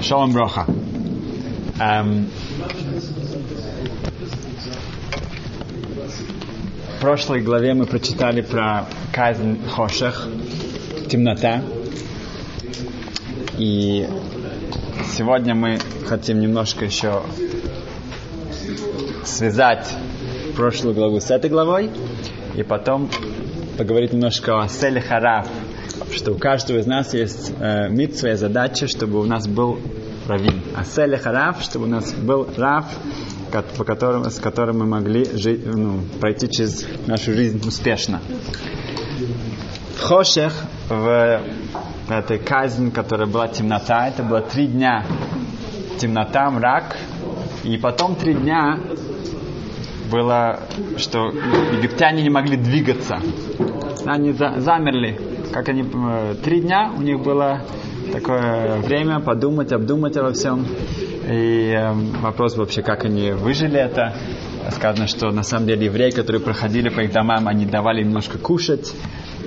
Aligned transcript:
Шалом 0.00 0.32
Броха. 0.32 0.66
Эм, 1.80 2.28
в 6.96 7.00
прошлой 7.00 7.40
главе 7.40 7.74
мы 7.74 7.86
прочитали 7.86 8.40
про 8.40 8.86
казнь 9.12 9.58
Хошех, 9.68 10.28
темнота. 11.08 11.62
И 13.58 14.08
сегодня 15.16 15.54
мы 15.54 15.78
хотим 16.06 16.40
немножко 16.40 16.84
еще 16.84 17.22
связать 19.24 19.94
прошлую 20.56 20.94
главу 20.94 21.20
с 21.20 21.30
этой 21.30 21.50
главой 21.50 21.90
и 22.56 22.62
потом 22.62 23.08
поговорить 23.76 24.12
немножко 24.12 24.60
о 24.60 24.68
Селе 24.68 25.00
Хараф, 25.00 25.48
что 26.18 26.32
у 26.32 26.34
каждого 26.34 26.78
из 26.78 26.86
нас 26.86 27.14
есть 27.14 27.52
э, 27.58 27.88
мит, 27.88 28.16
своя 28.16 28.36
задача, 28.36 28.88
чтобы 28.88 29.20
у 29.20 29.24
нас 29.24 29.46
был 29.46 29.78
раввин. 30.26 30.60
А 30.76 30.84
Селе 30.84 31.16
Хараф, 31.16 31.62
чтобы 31.62 31.86
у 31.86 31.88
нас 31.88 32.12
был 32.12 32.48
Раф, 32.56 32.86
по 33.76 33.84
которому, 33.84 34.28
с 34.28 34.38
которым 34.40 34.80
мы 34.80 34.86
могли 34.86 35.24
жить, 35.38 35.64
ну, 35.64 36.00
пройти 36.20 36.50
через 36.50 36.86
нашу 37.06 37.32
жизнь 37.32 37.66
успешно. 37.66 38.20
Хошех 39.96 40.52
в 40.88 41.40
этой 42.08 42.38
казни, 42.38 42.90
которая 42.90 43.28
была 43.28 43.48
темнота, 43.48 44.08
это 44.08 44.22
было 44.22 44.40
три 44.40 44.66
дня 44.66 45.04
темнота, 45.98 46.50
мрак, 46.50 46.96
и 47.64 47.76
потом 47.76 48.16
три 48.16 48.34
дня 48.34 48.78
было, 50.10 50.60
что 50.96 51.28
египтяне 51.28 52.22
не 52.22 52.30
могли 52.30 52.56
двигаться. 52.56 53.20
Они 54.04 54.32
за, 54.32 54.60
замерли. 54.60 55.37
Как 55.52 55.68
они, 55.68 55.82
э, 55.82 56.34
три 56.42 56.60
дня 56.60 56.92
у 56.96 57.00
них 57.00 57.20
было 57.20 57.62
такое 58.12 58.78
время 58.78 59.20
подумать, 59.20 59.72
обдумать 59.72 60.16
обо 60.16 60.32
всем. 60.32 60.66
И 61.28 61.74
э, 61.76 61.92
вопрос 62.22 62.56
вообще, 62.56 62.82
как 62.82 63.04
они 63.04 63.32
выжили 63.32 63.78
это. 63.78 64.14
Сказано, 64.70 65.06
что 65.06 65.30
на 65.30 65.42
самом 65.42 65.66
деле 65.66 65.86
евреи, 65.86 66.10
которые 66.10 66.42
проходили 66.42 66.90
по 66.90 67.00
их 67.00 67.12
домам, 67.12 67.48
они 67.48 67.64
давали 67.64 68.00
им 68.02 68.08
немножко 68.08 68.38
кушать. 68.38 68.94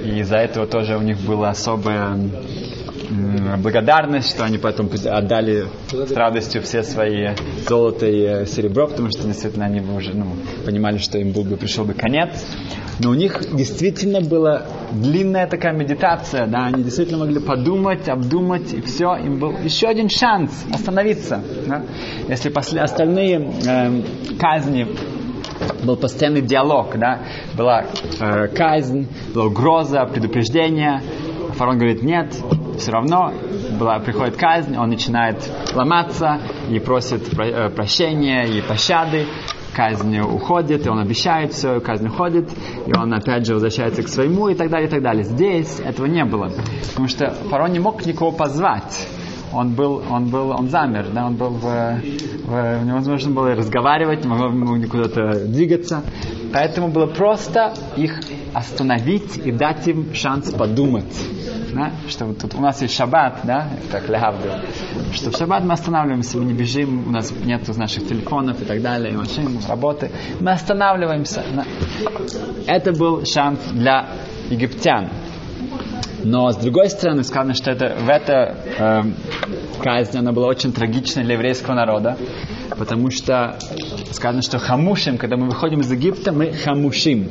И 0.04 0.20
из-за 0.20 0.38
этого 0.38 0.66
тоже 0.66 0.98
у 0.98 1.02
них 1.02 1.20
было 1.20 1.50
особое 1.50 2.18
благодарность, 3.58 4.30
что 4.30 4.46
они 4.46 4.58
потом 4.58 4.90
отдали 5.06 5.66
с 5.92 6.12
радостью 6.12 6.62
все 6.62 6.84
свои 6.84 7.30
золото 7.68 8.06
и 8.06 8.22
э, 8.22 8.46
серебро, 8.46 8.88
потому 8.88 9.10
что 9.10 9.24
действительно 9.24 9.66
они 9.66 9.80
бы 9.80 9.96
уже 9.96 10.14
ну, 10.14 10.36
понимали, 10.66 10.98
что 10.98 11.18
им 11.18 11.32
был 11.32 11.44
бы, 11.44 11.58
пришел 11.58 11.84
бы 11.84 11.94
конец. 11.94 12.30
Но 13.00 13.10
у 13.10 13.14
них 13.14 13.42
действительно 13.54 14.22
была 14.22 14.66
длинная 14.92 15.48
такая 15.48 15.74
медитация, 15.74 16.48
да, 16.48 16.66
они 16.66 16.84
действительно 16.84 17.20
могли 17.20 17.40
подумать, 17.40 18.08
обдумать, 18.08 18.74
и 18.74 18.82
все, 18.82 19.16
им 19.16 19.40
был 19.40 19.58
еще 19.64 19.88
один 19.88 20.10
шанс 20.10 20.66
остановиться. 20.72 21.42
Да? 21.68 21.84
Если 22.28 22.50
после 22.50 22.82
остальные 22.82 23.52
э, 23.68 24.02
казни 24.40 24.88
был 25.84 25.98
постоянный 25.98 26.42
диалог, 26.42 26.98
да, 26.98 27.20
была 27.56 27.86
э, 28.20 28.48
казнь, 28.48 29.08
была 29.34 29.46
угроза, 29.46 30.06
предупреждение. 30.06 31.02
Фарон 31.56 31.78
говорит, 31.78 32.02
нет, 32.02 32.36
все 32.82 32.92
равно 32.92 33.32
была, 33.80 34.00
приходит 34.00 34.36
казнь, 34.36 34.76
он 34.76 34.90
начинает 34.90 35.38
ломаться 35.74 36.40
и 36.70 36.80
просит 36.80 37.30
про, 37.30 37.70
прощения 37.70 38.46
и 38.46 38.62
пощады. 38.62 39.28
Казнь 39.74 40.20
уходит, 40.20 40.86
и 40.86 40.90
он 40.90 41.00
обещает 41.00 41.54
все, 41.54 41.80
казнь 41.80 42.08
уходит, 42.08 42.50
и 42.86 42.94
он 42.94 43.14
опять 43.14 43.46
же 43.46 43.54
возвращается 43.54 44.04
к 44.04 44.10
своему, 44.10 44.50
и 44.50 44.54
так 44.54 44.70
далее, 44.70 44.90
и 44.90 44.92
так 44.92 45.02
далее. 45.02 45.24
Здесь 45.24 45.80
этого 45.80 46.08
не 46.08 46.26
было, 46.26 46.52
потому 46.90 47.08
что 47.08 47.30
фараон 47.50 47.72
не 47.72 47.80
мог 47.80 48.06
никого 48.06 48.34
позвать 48.34 49.08
он 49.54 49.74
был, 49.74 50.02
он 50.10 50.28
был, 50.28 50.52
он 50.52 50.70
замер, 50.70 51.08
да, 51.14 51.26
он 51.26 51.36
был 51.36 51.50
в, 51.50 51.64
в 51.64 52.86
невозможно 52.86 53.32
было 53.32 53.54
разговаривать, 53.56 54.24
не 54.24 54.30
могло 54.30 54.88
куда-то 54.88 55.46
двигаться. 55.46 56.04
Поэтому 56.54 56.90
было 56.90 57.06
просто 57.06 57.74
их 57.96 58.20
остановить 58.54 59.38
и 59.38 59.52
дать 59.52 59.88
им 59.88 60.14
шанс 60.14 60.52
подумать. 60.52 61.14
Да? 61.74 61.92
Что 62.08 62.26
вот 62.26 62.40
тут 62.40 62.56
у 62.56 62.62
нас 62.62 62.82
есть 62.82 62.96
шаббат, 62.96 63.40
да, 63.44 63.68
как 63.92 64.10
лягавду, 64.10 64.50
что 65.14 65.32
в 65.32 65.38
шаббат 65.38 65.64
мы 65.64 65.74
останавливаемся, 65.74 66.38
мы 66.38 66.46
не 66.46 66.54
бежим, 66.54 67.08
у 67.08 67.12
нас 67.12 67.32
нет 67.46 67.68
наших 67.78 68.08
телефонов 68.08 68.62
и 68.62 68.66
так 68.66 68.82
далее, 68.82 69.14
машин, 69.18 69.60
работы. 69.68 70.12
Мы 70.40 70.52
останавливаемся. 70.52 71.44
Это 72.68 72.92
был 72.92 73.26
шанс 73.26 73.60
для 73.72 74.08
египтян. 74.50 75.10
Но 76.24 76.52
с 76.52 76.58
другой 76.58 76.90
стороны 76.90 77.24
сказано, 77.24 77.56
что 77.56 77.72
это, 77.72 77.96
в 78.00 78.08
эта 78.08 78.56
э, 78.78 79.04
казнь 79.82 80.18
она 80.18 80.32
была 80.32 80.48
очень 80.48 80.72
трагичной 80.72 81.24
для 81.24 81.34
еврейского 81.34 81.74
народа, 81.74 82.16
потому 82.78 83.10
что 83.10 83.58
сказано, 84.12 84.44
что 84.44 84.60
хамушим, 84.60 85.18
когда 85.18 85.36
мы 85.36 85.48
выходим 85.48 85.82
из 85.82 85.92
Египта, 85.92 86.32
мы 86.32 86.52
хамушим. 86.52 87.30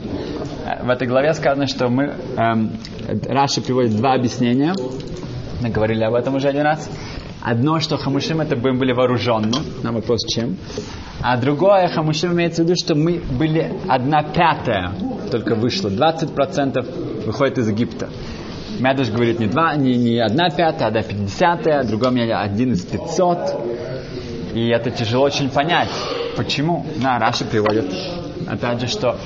В 0.82 0.88
этой 0.90 1.06
главе 1.06 1.34
сказано, 1.34 1.66
что 1.66 1.88
мы, 1.88 2.14
эм, 2.36 2.72
Раши 3.28 3.60
приводит 3.60 3.96
два 3.96 4.14
объяснения, 4.14 4.74
мы 5.60 5.68
говорили 5.70 6.04
об 6.04 6.14
этом 6.14 6.36
уже 6.36 6.48
один 6.48 6.62
раз. 6.62 6.88
Одно, 7.42 7.80
что 7.80 7.96
хамушим 7.96 8.40
это 8.40 8.56
мы 8.56 8.74
были 8.74 8.92
вооружены, 8.92 9.50
на 9.82 9.92
вопрос 9.92 10.26
чем. 10.26 10.56
А 11.22 11.36
другое, 11.36 11.88
хамушим 11.88 12.32
имеется 12.32 12.62
в 12.62 12.66
виду, 12.66 12.76
что 12.76 12.94
мы 12.94 13.20
были 13.38 13.72
одна 13.88 14.22
пятая 14.22 14.92
только 15.30 15.54
вышло, 15.54 15.88
20% 15.88 17.24
выходит 17.26 17.58
из 17.58 17.68
Египта. 17.68 18.08
Медуш 18.78 19.08
говорит 19.08 19.38
не, 19.38 19.46
два, 19.46 19.74
не, 19.76 19.96
не 19.96 20.18
одна 20.18 20.50
пятая, 20.50 20.86
а 20.86 20.88
одна 20.88 21.02
пятидесятая, 21.02 21.84
другой 21.84 22.10
мне 22.10 22.34
один 22.34 22.72
из 22.72 22.84
пятьсот. 22.84 23.38
И 24.54 24.68
это 24.68 24.90
тяжело 24.90 25.24
очень 25.24 25.50
понять. 25.50 25.90
Почему? 26.36 26.84
На, 26.96 27.18
Раши 27.18 27.44
приводит, 27.44 27.92
опять 28.48 28.80
же, 28.80 28.88
что 28.88 29.18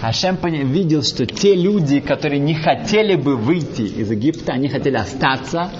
Ашем 0.00 0.36
видел, 0.36 1.02
что 1.02 1.26
те 1.26 1.54
люди, 1.54 2.00
которые 2.00 2.38
не 2.38 2.54
хотели 2.54 3.16
бы 3.16 3.36
выйти 3.36 3.82
из 3.82 4.10
Египта, 4.10 4.52
они 4.52 4.68
хотели 4.68 4.96
остаться, 4.96 5.70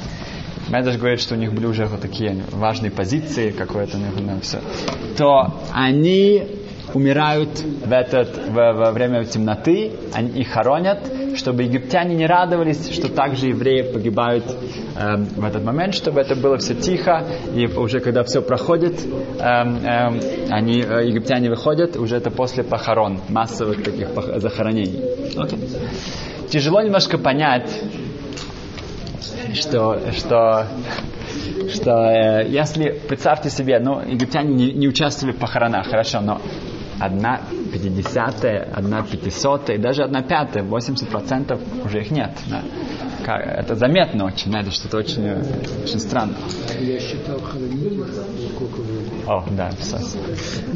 Медаш 0.71 0.99
говорит, 0.99 1.21
что 1.21 1.35
у 1.35 1.39
них 1.39 1.53
были 1.53 1.67
уже 1.67 1.87
вот 1.87 2.01
такие 2.01 2.45
важные 2.53 2.93
позиции, 2.93 3.51
какое-то 3.51 3.97
у 3.97 4.01
них 4.01 4.11
ну, 4.21 4.41
все, 4.41 4.61
то 5.17 5.63
они 5.73 6.45
умирают 6.95 7.61
в 7.61 7.93
этот, 7.93 8.37
в, 8.49 8.55
во 8.55 8.93
время 8.93 9.25
темноты, 9.25 9.93
они 10.13 10.41
их 10.41 10.49
хоронят, 10.49 11.01
чтобы 11.37 11.63
египтяне 11.63 12.15
не 12.15 12.27
радовались, 12.27 12.91
что 12.93 13.09
также 13.09 13.49
евреи 13.49 13.83
погибают 13.83 14.45
э, 14.97 15.17
в 15.17 15.45
этот 15.45 15.65
момент, 15.65 15.95
чтобы 15.95 16.21
это 16.21 16.35
было 16.35 16.59
все 16.59 16.75
тихо, 16.75 17.25
и 17.55 17.67
уже 17.67 18.01
когда 18.01 18.23
все 18.25 18.43
проходит, 18.43 19.01
э, 19.01 19.43
э, 19.43 20.51
они, 20.51 20.81
э, 20.81 21.07
египтяне 21.07 21.51
выходят, 21.51 21.97
уже 21.97 22.17
это 22.17 22.31
после 22.31 22.65
похорон, 22.65 23.21
массовых 23.29 23.83
таких 23.83 24.09
захоронений. 24.37 25.01
Okay. 25.35 25.59
Тяжело 26.49 26.83
немножко 26.83 27.19
понять, 27.19 27.71
что, 29.55 30.01
что 30.13 30.67
что 31.71 31.91
э, 31.91 32.49
если, 32.49 33.01
представьте 33.09 33.51
себе, 33.51 33.79
ну, 33.79 34.01
египтяне 34.01 34.55
не, 34.55 34.73
не 34.73 34.89
участвовали 34.89 35.35
в 35.35 35.39
похоронах, 35.39 35.87
хорошо, 35.87 36.21
но 36.21 36.41
одна 37.01 37.41
пятидесятая, 37.73 38.69
одна 38.73 39.03
пятисотая, 39.03 39.79
даже 39.79 40.03
одна 40.03 40.23
пятая, 40.23 40.63
80% 40.63 41.59
уже 41.85 42.01
их 42.01 42.11
нет. 42.11 42.31
Да. 42.49 42.63
Это 43.27 43.77
заметно 43.77 44.25
очень, 44.25 44.55
это 44.57 44.71
что-то 44.71 44.99
очень, 44.99 45.31
очень 45.85 46.01
странно. 46.01 46.35
Я 46.81 46.99
считал 46.99 47.39
О, 49.27 49.45
да, 49.51 49.71
все. 49.79 49.99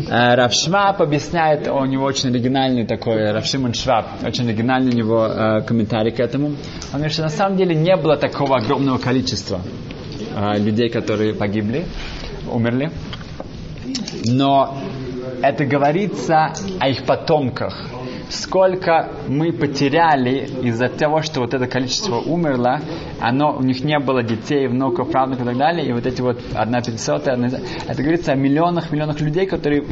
Э, 0.09 0.34
Равшваб 0.34 1.03
объясняет, 1.03 1.67
у 1.69 1.84
него 1.84 2.05
очень 2.05 2.31
оригинальный 2.31 2.87
такой, 2.87 3.33
Равшимон 3.33 3.75
Шваб, 3.75 4.07
очень 4.25 4.49
оригинальный 4.49 4.93
у 4.93 4.97
него 4.97 5.27
э, 5.27 5.63
комментарий 5.63 6.13
к 6.13 6.21
этому. 6.21 6.49
Он 6.49 6.57
говорит, 6.93 7.13
что 7.13 7.23
на 7.23 7.29
самом 7.29 7.57
деле 7.57 7.75
не 7.75 7.97
было 7.97 8.17
такого 8.17 8.57
огромного 8.57 8.99
количества 8.99 9.61
э, 10.37 10.59
людей, 10.59 10.91
которые 10.91 11.34
погибли, 11.34 11.87
умерли. 12.51 12.91
Но 14.27 14.78
это 15.49 15.65
говорится 15.65 16.53
о 16.81 16.89
их 16.89 17.05
потомках. 17.05 17.89
Сколько 18.31 19.11
мы 19.29 19.53
потеряли 19.53 20.49
из-за 20.63 20.89
того, 20.89 21.21
что 21.21 21.41
вот 21.41 21.53
это 21.53 21.67
количество 21.67 22.17
умерло, 22.17 22.81
оно, 23.21 23.55
у 23.57 23.63
них 23.63 23.85
не 23.85 23.99
было 23.99 24.23
детей, 24.23 24.67
внуков, 24.67 25.11
правнуков 25.11 25.45
и 25.45 25.49
так 25.51 25.59
далее, 25.59 25.87
и 25.87 25.93
вот 25.93 26.07
эти 26.07 26.23
вот 26.23 26.41
одна 26.55 26.81
пятисотая, 26.81 27.37
это 27.37 28.03
говорится 28.03 28.33
о 28.33 28.35
миллионах, 28.35 28.91
миллионах 28.91 29.21
людей, 29.21 29.47
которые 29.47 29.85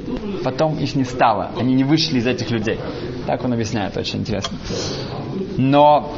потом 0.43 0.79
их 0.79 0.95
не 0.95 1.05
стало, 1.05 1.51
они 1.59 1.75
не 1.75 1.85
вышли 1.85 2.19
из 2.19 2.27
этих 2.27 2.51
людей. 2.51 2.79
Так 3.27 3.45
он 3.45 3.53
объясняет, 3.53 3.97
очень 3.97 4.21
интересно. 4.21 4.57
Но 5.59 6.13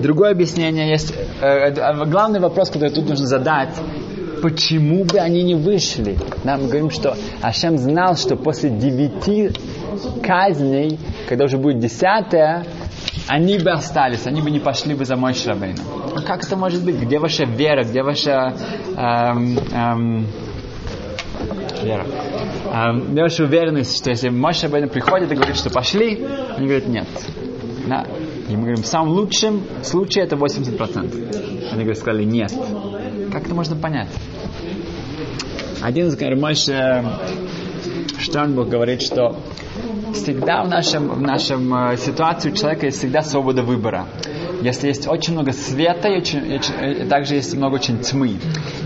другое 0.00 0.30
объяснение 0.30 0.88
есть, 0.88 1.12
э, 1.40 1.46
э 1.46 2.04
главный 2.06 2.40
вопрос, 2.40 2.70
который 2.70 2.90
тут 2.90 3.08
нужно 3.08 3.26
задать, 3.26 3.74
почему 4.42 5.04
бы 5.04 5.18
они 5.18 5.42
не 5.42 5.54
вышли? 5.54 6.18
Нам 6.44 6.66
говорим, 6.66 6.90
что 6.90 7.16
Ашем 7.42 7.78
знал, 7.78 8.16
что 8.16 8.36
после 8.36 8.70
девяти 8.70 9.50
казней, 10.22 10.98
когда 11.28 11.44
уже 11.44 11.58
будет 11.58 11.78
десятая, 11.78 12.66
они 13.26 13.58
бы 13.58 13.70
остались, 13.70 14.26
они 14.26 14.42
бы 14.42 14.50
не 14.50 14.58
пошли 14.58 14.94
бы 14.94 15.04
за 15.04 15.16
мой 15.16 15.34
Шрабейном. 15.34 15.84
как 16.26 16.44
это 16.44 16.56
может 16.56 16.84
быть? 16.84 16.96
Где 16.96 17.18
ваша 17.18 17.44
вера? 17.44 17.84
Где 17.84 18.02
ваша 18.02 18.54
эм, 18.96 19.58
эм, 19.72 20.26
вера? 21.82 22.06
Эм, 22.72 23.12
где 23.12 23.22
ваша 23.22 23.44
уверенность, 23.44 23.96
что 23.96 24.10
если 24.10 24.28
Моше 24.28 24.68
Бен 24.68 24.88
приходит 24.88 25.30
и 25.32 25.34
говорит, 25.34 25.56
что 25.56 25.70
пошли, 25.70 26.26
они 26.56 26.66
говорят, 26.66 26.88
нет. 26.88 27.08
Да. 27.86 28.06
И 28.48 28.56
мы 28.56 28.62
говорим, 28.62 28.82
в 28.82 28.86
самом 28.86 29.10
лучшем 29.10 29.62
случае 29.82 30.24
это 30.24 30.36
80%. 30.36 31.70
Они 31.72 31.82
говорят, 31.82 31.98
сказали, 31.98 32.24
нет. 32.24 32.52
Как 33.32 33.46
это 33.46 33.54
можно 33.54 33.76
понять? 33.76 34.08
Один 35.82 36.08
из 36.08 36.20
Моше 36.38 37.04
Штернбург 38.18 38.68
говорит, 38.68 39.00
что 39.00 39.36
всегда 40.12 40.62
в 40.62 40.68
нашем, 40.68 41.08
в 41.08 41.20
нашем 41.22 41.72
э, 41.74 41.96
ситуации 41.96 42.50
у 42.50 42.54
человека 42.54 42.86
есть 42.86 42.98
всегда 42.98 43.22
свобода 43.22 43.62
выбора. 43.62 44.06
Если 44.60 44.88
есть 44.88 45.08
очень 45.08 45.32
много 45.32 45.52
света, 45.52 46.08
и, 46.08 46.18
очень, 46.18 46.52
и, 46.52 47.02
и 47.02 47.08
также 47.08 47.36
есть 47.36 47.54
много 47.54 47.76
очень 47.76 48.00
тьмы. 48.00 48.36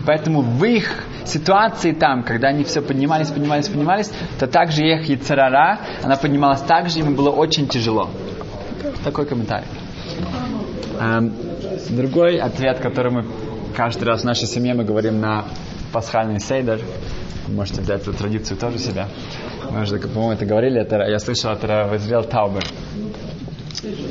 Поэтому 0.07 0.43
в 0.43 0.65
их 0.65 1.05
ситуации 1.25 1.93
там, 1.93 2.23
когда 2.23 2.49
они 2.49 2.63
все 2.63 2.81
поднимались, 2.81 3.29
поднимались, 3.29 3.69
поднимались, 3.69 4.13
то 4.39 4.47
также 4.47 4.83
их 4.83 5.09
Яцерара, 5.09 5.81
она 6.03 6.17
поднималась 6.17 6.61
так 6.61 6.89
же, 6.89 7.01
ему 7.01 7.17
было 7.17 7.31
очень 7.31 7.67
тяжело. 7.67 8.09
Такой 9.03 9.27
комментарий. 9.27 9.67
Эм, 11.01 11.33
другой 11.91 12.39
ответ, 12.39 12.79
который 12.79 13.11
мы 13.11 13.25
каждый 13.77 14.05
раз 14.05 14.21
в 14.21 14.25
нашей 14.25 14.47
семье 14.47 14.75
мы 14.75 14.85
говорим 14.85 15.21
на 15.21 15.45
пасхальный 15.95 16.41
сейдер, 16.41 16.81
можете 17.47 17.81
взять 17.81 18.03
эту 18.03 18.13
традицию 18.13 18.59
тоже 18.59 18.79
себя. 18.79 19.09
Мы 19.71 19.83
уже, 19.83 19.99
по-моему, 19.99 20.33
это 20.33 20.45
говорили, 20.45 20.81
это, 20.81 20.97
я 20.97 21.21
слышал 21.21 21.53
от 21.53 21.63
Везрел 21.63 22.25
Таубер. 22.25 22.65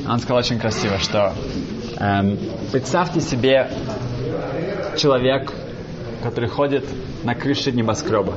Он 0.10 0.18
сказал 0.20 0.38
очень 0.38 0.60
красиво, 0.60 0.98
что 0.98 1.34
эм, 2.00 2.40
представьте 2.72 3.20
себе 3.20 3.70
человек, 4.98 5.52
который 6.24 6.48
ходит 6.48 6.86
на 7.24 7.36
крыше 7.36 7.74
небоскреба. 7.74 8.34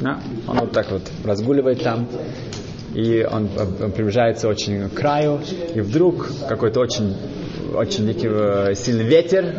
Да? 0.00 0.18
Он 0.48 0.58
вот 0.58 0.72
так 0.72 0.90
вот 0.90 1.08
разгуливает 1.24 1.80
там, 1.84 2.08
и 2.92 3.24
он, 3.30 3.48
он 3.80 3.92
приближается 3.92 4.48
очень 4.48 4.88
к 4.88 4.94
краю, 4.94 5.40
и 5.74 5.80
вдруг 5.80 6.28
какой-то 6.48 6.80
очень 6.80 7.16
очень 7.74 8.06
дикий, 8.06 8.28
э, 8.30 8.74
сильный 8.74 9.04
ветер, 9.04 9.54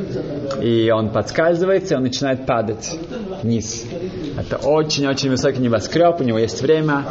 и 0.62 0.90
он 0.92 1.10
подскальзывается, 1.10 1.94
и 1.94 1.98
он 1.98 2.04
начинает 2.04 2.46
падать 2.46 2.98
вниз. 3.44 3.86
Это 4.38 4.58
очень-очень 4.58 5.30
высокий 5.30 5.60
небоскреб, 5.60 6.20
у 6.20 6.24
него 6.24 6.40
есть 6.40 6.62
время 6.62 7.04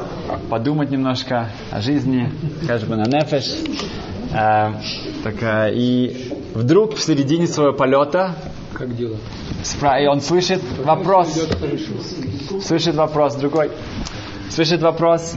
подумать 0.51 0.91
немножко 0.91 1.51
о 1.71 1.81
жизни, 1.81 2.33
скажем, 2.65 2.91
на 2.91 3.05
нефеш. 3.05 3.55
Э, 4.33 4.73
так, 5.23 5.43
э, 5.43 5.75
и 5.75 6.33
вдруг 6.55 6.97
в 6.97 7.03
середине 7.03 7.47
своего 7.47 7.73
полета 7.73 8.35
как 8.75 8.97
дела? 8.97 9.17
И 10.01 10.06
он 10.06 10.21
слышит 10.21 10.61
вопрос. 10.85 11.39
Слышит 12.62 12.97
вопрос 12.97 13.37
другой. 13.37 13.71
Слышит 14.51 14.83
вопрос. 14.83 15.37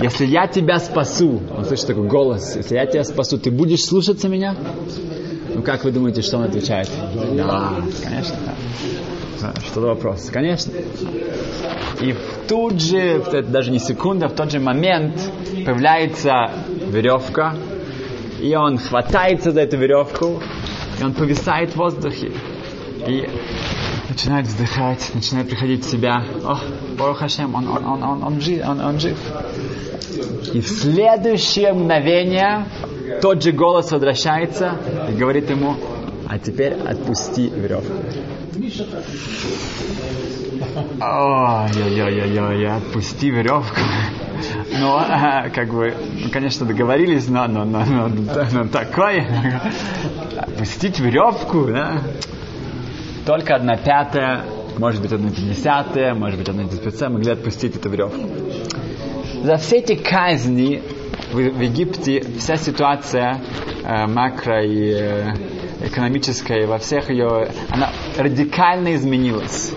Если 0.00 0.26
я 0.26 0.46
тебя 0.46 0.78
спасу, 0.78 1.40
он 1.56 1.64
слышит 1.64 1.86
такой 1.86 2.06
голос, 2.08 2.56
если 2.56 2.74
я 2.74 2.86
тебя 2.86 3.04
спасу, 3.04 3.38
ты 3.38 3.50
будешь 3.50 3.84
слушаться 3.84 4.28
меня? 4.28 4.56
Ну 5.54 5.62
как 5.62 5.84
вы 5.84 5.92
думаете, 5.92 6.22
что 6.22 6.38
он 6.38 6.44
отвечает? 6.44 6.90
Да, 7.36 7.74
конечно, 8.02 8.36
да. 8.46 9.52
Что 9.66 9.80
за 9.80 9.86
вопрос? 9.88 10.30
Конечно. 10.32 10.72
И 12.00 12.14
тут 12.48 12.80
же, 12.80 13.22
даже 13.48 13.70
не 13.70 13.78
секунда, 13.78 14.28
в 14.28 14.34
тот 14.34 14.50
же 14.50 14.60
момент 14.60 15.20
появляется 15.64 16.50
веревка, 16.88 17.54
и 18.40 18.54
он 18.56 18.78
хватается 18.78 19.52
за 19.52 19.60
эту 19.60 19.76
веревку, 19.76 20.42
и 21.00 21.04
он 21.04 21.12
повисает 21.12 21.70
в 21.70 21.76
воздухе. 21.76 22.32
И 23.06 23.28
начинает 24.08 24.46
вздыхать, 24.46 25.10
начинает 25.14 25.48
приходить 25.48 25.84
в 25.84 25.90
себя. 25.90 26.24
О, 26.44 26.58
Бору 26.96 27.14
Хашем, 27.14 27.54
он, 27.54 27.68
он, 27.68 27.84
он, 27.84 28.02
он, 28.02 28.22
он, 28.22 28.40
жив, 28.40 28.66
он, 28.66 28.80
он 28.80 29.00
жив. 29.00 29.18
И 30.52 30.60
в 30.60 30.68
следующее 30.68 31.72
мгновение 31.72 32.66
тот 33.20 33.42
же 33.42 33.52
голос 33.52 33.90
возвращается 33.92 34.76
и 35.10 35.14
говорит 35.14 35.50
ему, 35.50 35.76
а 36.28 36.38
теперь 36.38 36.74
отпусти 36.74 37.48
веревку. 37.48 37.92
Ой-ой-ой-ой, 41.00 42.66
отпусти 42.66 43.30
веревку. 43.30 43.80
Ну, 44.78 44.98
как 45.54 45.68
бы, 45.68 45.94
конечно, 46.32 46.66
договорились, 46.66 47.28
но, 47.28 47.46
но, 47.46 47.64
но, 47.64 47.84
но, 47.84 48.08
но 48.52 48.64
такое. 48.68 49.60
Отпустить 50.36 50.98
веревку, 50.98 51.66
да? 51.66 52.02
Только 53.26 53.54
одна 53.54 53.76
пятая, 53.76 54.44
может 54.78 55.00
быть, 55.00 55.12
одна 55.12 55.30
пятидесятая, 55.30 56.14
может 56.14 56.38
быть, 56.38 56.48
одна 56.48 56.64
пятьдесятая 56.64 57.08
могли 57.10 57.30
отпустить 57.32 57.76
эту 57.76 57.88
веревку. 57.88 58.28
За 59.42 59.56
все 59.56 59.78
эти 59.78 59.96
казни 59.96 60.80
в, 61.32 61.36
в 61.36 61.60
Египте 61.60 62.22
вся 62.38 62.56
ситуация 62.56 63.40
э, 63.84 64.06
макро 64.06 64.64
и 64.64 64.92
э, 64.92 65.34
экономическая, 65.84 66.64
во 66.66 66.78
всех 66.78 67.10
ее, 67.10 67.48
она 67.70 67.90
радикально 68.16 68.94
изменилась. 68.94 69.72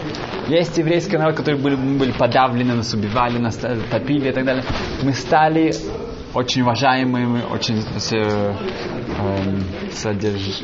Есть 0.47 0.77
еврейский 0.77 1.17
народ, 1.17 1.35
которые 1.35 1.59
были, 1.59 1.75
были 1.75 2.11
подавлены, 2.11 2.75
нас 2.75 2.93
убивали, 2.93 3.39
нас 3.39 3.55
топили 3.57 4.29
и 4.29 4.31
так 4.31 4.45
далее. 4.45 4.63
Мы 5.01 5.13
стали 5.13 5.73
очень 6.35 6.61
уважаемыми, 6.61 7.41
очень 7.51 7.79
э, 7.79 8.53
э, 9.17 9.91
содерж... 9.93 10.61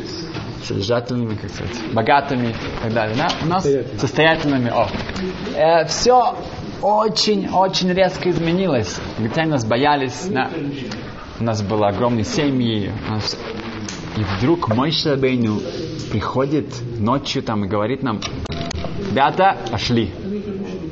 содержательными, 0.64 1.34
как 1.34 1.50
сказать, 1.50 1.76
богатыми 1.92 2.50
и 2.50 2.84
так 2.84 2.94
далее. 2.94 3.16
Да? 3.18 3.30
У 3.42 3.48
нас 3.48 3.68
состоятельными. 3.98 4.70
О. 4.70 4.88
Э, 5.56 5.86
все 5.88 6.36
очень-очень 6.82 7.94
резко 7.94 8.30
изменилось. 8.30 9.00
Египтяне 9.20 9.52
нас 9.52 9.66
боялись, 9.66 10.28
да? 10.30 10.50
у 11.40 11.44
нас 11.44 11.62
было 11.62 11.88
огромные 11.88 12.24
семьи. 12.24 12.92
Нас... 13.10 13.38
И 14.18 14.22
вдруг 14.38 14.68
мой 14.68 14.92
Шабейну 14.92 15.60
приходит 16.12 16.68
ночью 17.00 17.42
там 17.42 17.66
и 17.66 17.68
говорит 17.68 18.04
нам, 18.04 18.20
ребята, 19.10 19.58
пошли, 19.72 20.12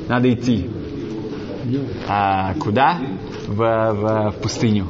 надо 0.08 0.34
идти. 0.34 0.70
А 2.08 2.56
куда? 2.56 2.98
В, 3.48 3.58
в, 3.58 4.32
в 4.32 4.42
пустыню. 4.42 4.88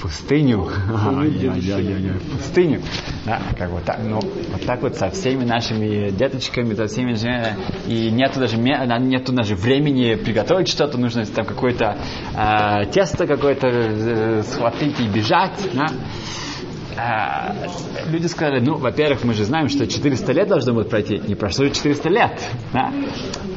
Пустыню. 0.00 0.68
Пустыню. 2.32 2.82
Да, 3.26 3.42
как 3.58 3.70
вот 3.70 3.84
так, 3.84 3.98
ну, 4.02 4.20
вот 4.20 4.64
так 4.66 4.82
вот 4.82 4.96
со 4.96 5.10
всеми 5.10 5.44
нашими 5.44 6.10
деточками, 6.10 6.74
со 6.74 6.86
всеми 6.86 7.14
же, 7.14 7.56
и 7.86 8.10
нету 8.10 8.40
даже, 8.40 8.56
нету 8.56 9.32
даже 9.32 9.54
времени 9.54 10.14
приготовить 10.14 10.68
что-то, 10.68 10.98
нужно 10.98 11.24
там 11.26 11.44
какое-то 11.44 11.98
э, 12.34 12.86
тесто 12.92 13.26
какое-то 13.26 13.68
э, 13.68 14.42
схватить 14.42 14.98
и 15.00 15.06
бежать, 15.08 15.68
да. 15.74 15.86
А, 16.96 17.54
люди 18.08 18.26
сказали, 18.26 18.60
ну, 18.60 18.76
во-первых, 18.76 19.24
мы 19.24 19.34
же 19.34 19.44
знаем, 19.44 19.68
что 19.68 19.86
400 19.86 20.32
лет 20.32 20.48
должно 20.48 20.74
будет 20.74 20.90
пройти. 20.90 21.20
Не 21.26 21.34
прошло 21.34 21.68
400 21.68 22.08
лет. 22.08 22.32
Да? 22.72 22.92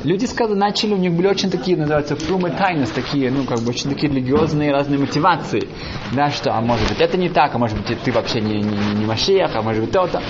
Люди 0.04 0.26
сказали, 0.26 0.58
начали, 0.58 0.94
у 0.94 0.98
них 0.98 1.14
были 1.14 1.28
очень 1.28 1.50
такие, 1.50 1.78
называются 1.78 2.16
фрумы 2.16 2.52
тайнес, 2.52 2.90
такие, 2.90 3.32
ну, 3.32 3.44
как 3.46 3.60
бы 3.60 3.70
очень 3.70 3.90
такие 3.90 4.12
религиозные 4.12 4.72
разные 4.72 5.00
мотивации. 5.00 5.68
Да, 6.14 6.30
что, 6.30 6.54
а 6.54 6.62
может 6.62 6.88
быть, 6.90 7.00
это 7.00 7.18
не 7.18 7.30
так, 7.30 7.56
а 7.56 7.58
может 7.58 7.78
быть, 7.78 7.98
ты 8.02 8.12
вообще 8.12 8.42
не, 8.42 8.62
не, 8.62 9.00
не 9.00 9.06
Машех, 9.06 9.52
а 9.56 9.62
может 9.62 9.82
быть, 9.84 9.92
то-то. 9.92 10.22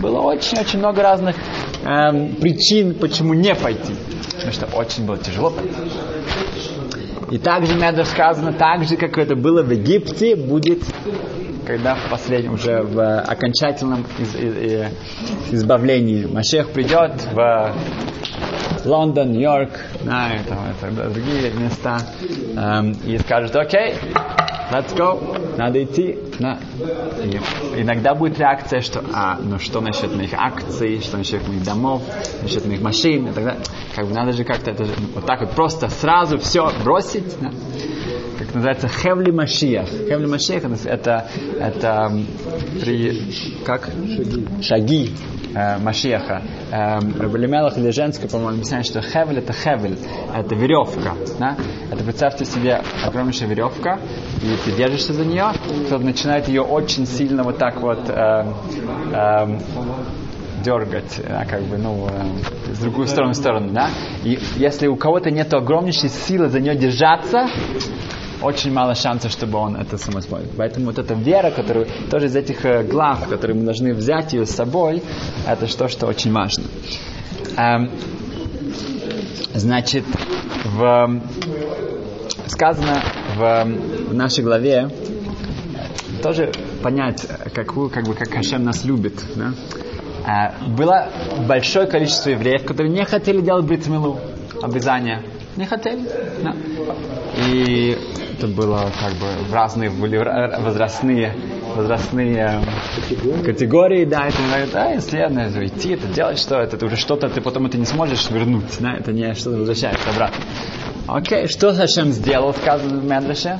Было 0.00 0.20
очень-очень 0.20 0.78
много 0.78 1.02
разных 1.02 1.36
эм, 1.84 2.34
причин, 2.36 2.94
почему 2.94 3.34
не 3.34 3.54
пойти. 3.54 3.94
Потому 4.34 4.52
что 4.52 4.66
очень 4.66 5.06
было 5.06 5.18
тяжело 5.18 5.50
пойти. 5.50 5.74
И 7.30 7.38
также, 7.38 7.74
надо 7.74 8.04
сказано, 8.04 8.52
так 8.52 8.84
же, 8.84 8.96
как 8.96 9.18
это 9.18 9.34
было 9.36 9.62
в 9.62 9.70
Египте, 9.70 10.34
будет 10.34 10.82
когда 11.68 11.94
в 11.94 12.08
последнем, 12.08 12.54
уже 12.54 12.80
в 12.80 13.20
окончательном 13.20 14.06
из, 14.18 14.34
из, 14.34 14.86
избавлении 15.50 16.24
Машех 16.24 16.70
придет 16.70 17.12
в 17.30 17.74
Лондон, 18.86 19.32
Нью-Йорк, 19.32 19.72
и, 20.00 20.06
там, 20.06 20.58
это, 20.70 21.10
другие 21.10 21.52
места, 21.52 21.98
эм, 22.56 22.92
и 23.04 23.18
скажет, 23.18 23.54
окей, 23.54 23.96
let's 24.72 24.96
go, 24.96 25.58
надо 25.58 25.84
идти. 25.84 26.16
И 27.22 27.82
иногда 27.82 28.14
будет 28.14 28.38
реакция, 28.38 28.80
что, 28.80 29.04
а, 29.12 29.38
ну 29.38 29.58
что 29.58 29.82
насчет 29.82 30.16
моих 30.16 30.32
акций, 30.32 31.00
что 31.00 31.18
насчет 31.18 31.46
моих 31.48 31.64
домов, 31.64 32.02
насчет 32.40 32.64
моих 32.64 32.80
машин 32.80 33.26
и 33.26 33.32
так 33.32 33.44
далее. 33.44 33.62
Как 33.94 34.06
бы 34.06 34.14
надо 34.14 34.32
же 34.32 34.44
как-то 34.44 34.70
это, 34.70 34.86
вот 35.14 35.26
так 35.26 35.40
вот 35.40 35.50
просто 35.50 35.90
сразу 35.90 36.38
все 36.38 36.72
бросить. 36.82 37.38
Да 37.40 37.50
как 38.38 38.54
называется, 38.54 38.88
Хевли 38.88 39.32
Машиях. 39.32 39.88
Хевли 39.88 40.26
Машиях 40.26 40.64
это, 40.84 41.28
это 41.58 42.12
при, 42.80 43.20
как? 43.64 43.90
Шаги. 44.62 45.12
Э, 45.54 45.78
Машеха. 45.78 46.42
Э, 46.70 46.98
Рабалимелах 47.18 47.78
или 47.78 47.90
женское, 47.90 48.28
по-моему, 48.28 48.56
объясняет, 48.56 48.86
что 48.86 49.00
хевель 49.00 49.38
это 49.38 49.52
хевель, 49.52 49.98
это 50.34 50.54
веревка. 50.54 51.14
Да? 51.38 51.56
Это 51.90 52.04
представьте 52.04 52.44
себе 52.44 52.82
огромнейшая 53.04 53.48
веревка, 53.48 53.98
и 54.42 54.56
ты 54.64 54.76
держишься 54.76 55.14
за 55.14 55.24
нее, 55.24 55.52
кто 55.86 55.98
начинает 55.98 56.48
ее 56.48 56.62
очень 56.62 57.06
сильно 57.06 57.42
вот 57.42 57.58
так 57.58 57.80
вот 57.80 58.08
э, 58.08 58.52
э, 59.12 59.58
дергать, 60.62 61.20
а, 61.26 61.44
как 61.46 61.62
бы, 61.62 61.78
ну, 61.78 62.08
э, 62.08 62.74
с 62.74 62.78
другую 62.78 63.06
сторону, 63.06 63.32
в 63.32 63.36
сторону, 63.36 63.72
да. 63.72 63.88
И 64.24 64.38
если 64.56 64.86
у 64.86 64.96
кого-то 64.96 65.30
нет 65.30 65.52
огромнейшей 65.54 66.08
силы 66.10 66.48
за 66.48 66.60
нее 66.60 66.74
держаться, 66.74 67.48
очень 68.42 68.72
мало 68.72 68.94
шансов, 68.94 69.32
чтобы 69.32 69.58
он 69.58 69.76
это 69.76 69.98
самоспой. 69.98 70.42
Поэтому 70.56 70.86
вот 70.86 70.98
эта 70.98 71.14
вера, 71.14 71.50
которую 71.50 71.86
тоже 72.10 72.26
из 72.26 72.36
этих 72.36 72.64
э, 72.64 72.84
глав, 72.84 73.28
которые 73.28 73.56
мы 73.56 73.64
должны 73.64 73.94
взять 73.94 74.32
ее 74.32 74.46
с 74.46 74.50
собой, 74.50 75.02
это 75.46 75.66
что, 75.66 75.88
что 75.88 76.06
очень 76.06 76.32
важно. 76.32 76.64
Эм, 77.56 77.90
значит, 79.54 80.04
в, 80.64 81.20
сказано 82.46 83.02
в, 83.36 83.64
в 84.10 84.14
нашей 84.14 84.44
главе 84.44 84.90
тоже 86.22 86.52
понять, 86.82 87.26
какую, 87.54 87.90
как 87.90 88.04
бы, 88.04 88.14
как 88.14 88.30
Хашем 88.30 88.64
нас 88.64 88.84
любит. 88.84 89.14
Да? 89.36 89.52
Э, 90.26 90.68
было 90.68 91.08
большое 91.46 91.86
количество 91.86 92.30
евреев, 92.30 92.64
которые 92.64 92.92
не 92.92 93.04
хотели 93.04 93.40
делать 93.40 93.64
бритмилу, 93.64 94.18
обрезание. 94.62 95.22
Не 95.58 95.66
хотели. 95.66 96.02
Да. 96.40 96.54
И 97.48 97.98
это 98.38 98.46
было 98.46 98.92
как 99.00 99.12
бы 99.14 99.26
в 99.48 99.52
разные 99.52 99.90
были 99.90 100.16
возрастные 100.16 101.34
возрастные 101.74 102.60
категории, 102.96 103.42
категории 103.42 104.04
да, 104.04 104.28
это 104.28 104.36
говорит, 104.48 104.74
а 104.74 104.90
если 104.92 105.20
это 105.20 105.66
идти, 105.66 105.94
это 105.94 106.06
делать 106.06 106.38
что 106.38 106.60
это, 106.60 106.76
это 106.76 106.86
уже 106.86 106.96
что-то 106.96 107.28
ты 107.28 107.40
потом 107.40 107.66
это 107.66 107.76
не 107.76 107.84
сможешь 107.86 108.30
вернуть, 108.30 108.78
да, 108.78 108.94
это 108.94 109.12
не 109.12 109.34
что-то 109.34 109.58
возвращается 109.58 110.08
обратно. 110.10 110.44
Окей, 111.08 111.48
что 111.48 111.74
Хашем 111.74 112.12
сделал, 112.12 112.54
сказано 112.54 113.00
в 113.00 113.04
Медреше? 113.04 113.58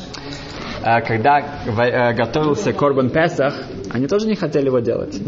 Э, 0.82 1.00
когда 1.00 1.40
э, 1.40 2.14
готовился 2.14 2.72
Корбан 2.72 3.10
Песах, 3.10 3.54
они 3.90 4.06
тоже 4.06 4.26
не 4.26 4.36
хотели 4.36 4.66
его 4.66 4.78
делать. 4.78 5.20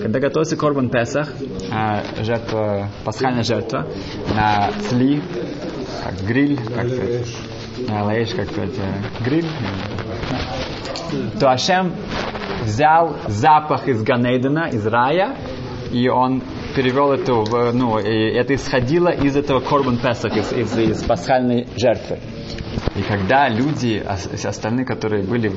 Когда 0.00 0.20
готовился 0.20 0.56
Корбан 0.56 0.90
Песах, 0.90 1.28
э, 1.70 2.22
жертва, 2.22 2.88
пасхальная 3.04 3.42
жертва, 3.42 3.86
на 4.34 4.70
сли, 4.88 5.22
как 6.02 6.26
гриль, 6.26 6.56
как 6.56 6.88
сказать, 6.88 7.28
лаэш, 7.88 8.34
как 8.34 8.50
сказать, 8.50 8.74
гриль, 9.24 9.48
то 11.38 11.50
Ашем 11.50 11.92
взял 12.62 13.16
запах 13.28 13.88
из 13.88 14.02
Ганейдена, 14.02 14.68
из 14.68 14.86
рая, 14.86 15.36
и 15.90 16.08
он 16.08 16.42
перевел 16.74 17.12
эту, 17.12 17.44
ну, 17.74 17.98
и 17.98 18.32
это 18.34 18.54
исходило 18.54 19.08
из 19.08 19.36
этого 19.36 19.60
Корбан 19.60 19.98
Песах, 19.98 20.36
из, 20.36 20.52
из, 20.52 20.76
из 20.78 21.02
пасхальной 21.02 21.68
жертвы. 21.76 22.18
И 22.96 23.02
когда 23.02 23.48
люди, 23.48 24.02
остальные, 24.44 24.86
которые 24.86 25.22
были 25.24 25.48
ну, 25.48 25.56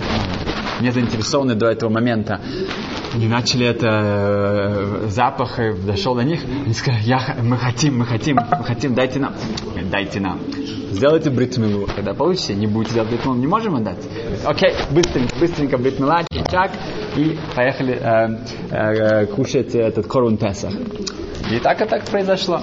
не 0.82 0.92
заинтересованы 0.92 1.56
до 1.56 1.68
этого 1.68 1.90
момента, 1.90 2.42
они 3.14 3.28
начали 3.28 3.66
это 3.66 3.88
э, 3.88 5.08
запах 5.08 5.58
дошел 5.86 6.16
до 6.16 6.24
них, 6.24 6.42
они 6.44 6.74
сказали, 6.74 7.04
я, 7.04 7.38
мы 7.42 7.58
хотим, 7.58 8.00
мы 8.00 8.06
хотим, 8.06 8.36
мы 8.36 8.64
хотим, 8.66 8.94
дайте 8.94 9.20
нам, 9.20 9.34
дайте 9.92 10.20
нам. 10.20 10.40
Сделайте 10.92 11.30
бритмилу. 11.30 11.88
Когда 11.96 12.14
получите, 12.14 12.56
не 12.56 12.68
будете 12.68 12.96
делать 12.96 13.10
бритмилу, 13.10 13.36
не 13.36 13.48
можем 13.48 13.76
отдать. 13.76 13.98
Окей, 14.46 14.74
быстренько, 14.92 15.36
быстренько 15.38 15.78
бритмила, 15.78 16.24
чак, 16.50 16.72
и 17.16 17.38
поехали 17.56 18.00
э, 18.02 18.38
э, 18.72 19.26
кушать 19.28 19.76
этот 19.76 20.08
корун 20.08 20.38
Песах. 20.38 20.74
И 21.52 21.60
так 21.60 21.82
и 21.82 21.86
так 21.86 22.06
произошло. 22.06 22.62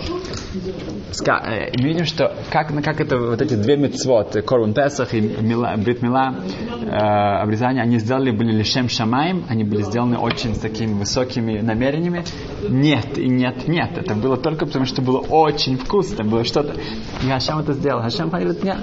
Ска, 1.12 1.42
э, 1.44 1.70
видим, 1.78 2.04
что 2.04 2.34
как, 2.50 2.72
как 2.82 3.00
это 3.00 3.18
вот 3.18 3.40
эти 3.40 3.54
две 3.54 3.76
мецвод, 3.76 4.36
Корбан 4.46 4.74
Песах 4.74 5.14
и 5.14 5.20
Мила, 5.20 5.74
Брит 5.76 6.02
Мила, 6.02 6.34
э, 6.82 6.86
обрезание, 6.86 7.82
они 7.82 7.98
сделали, 7.98 8.30
были 8.30 8.52
лишем 8.52 8.88
шамаем, 8.88 9.44
они 9.48 9.64
были 9.64 9.82
сделаны 9.82 10.18
очень 10.18 10.54
с 10.54 10.58
такими 10.58 10.94
высокими 10.94 11.60
намерениями. 11.60 12.24
Нет, 12.68 13.18
и 13.18 13.28
нет, 13.28 13.68
нет. 13.68 13.98
Это 13.98 14.14
было 14.14 14.36
только 14.36 14.66
потому, 14.66 14.86
что 14.86 15.02
было 15.02 15.18
очень 15.18 15.76
вкусно, 15.76 16.24
было 16.24 16.44
что-то. 16.44 16.74
И 17.22 17.28
Хашам 17.28 17.60
это 17.60 17.72
сделал. 17.74 18.02
Хашам 18.02 18.30
говорит, 18.30 18.62
нет, 18.64 18.78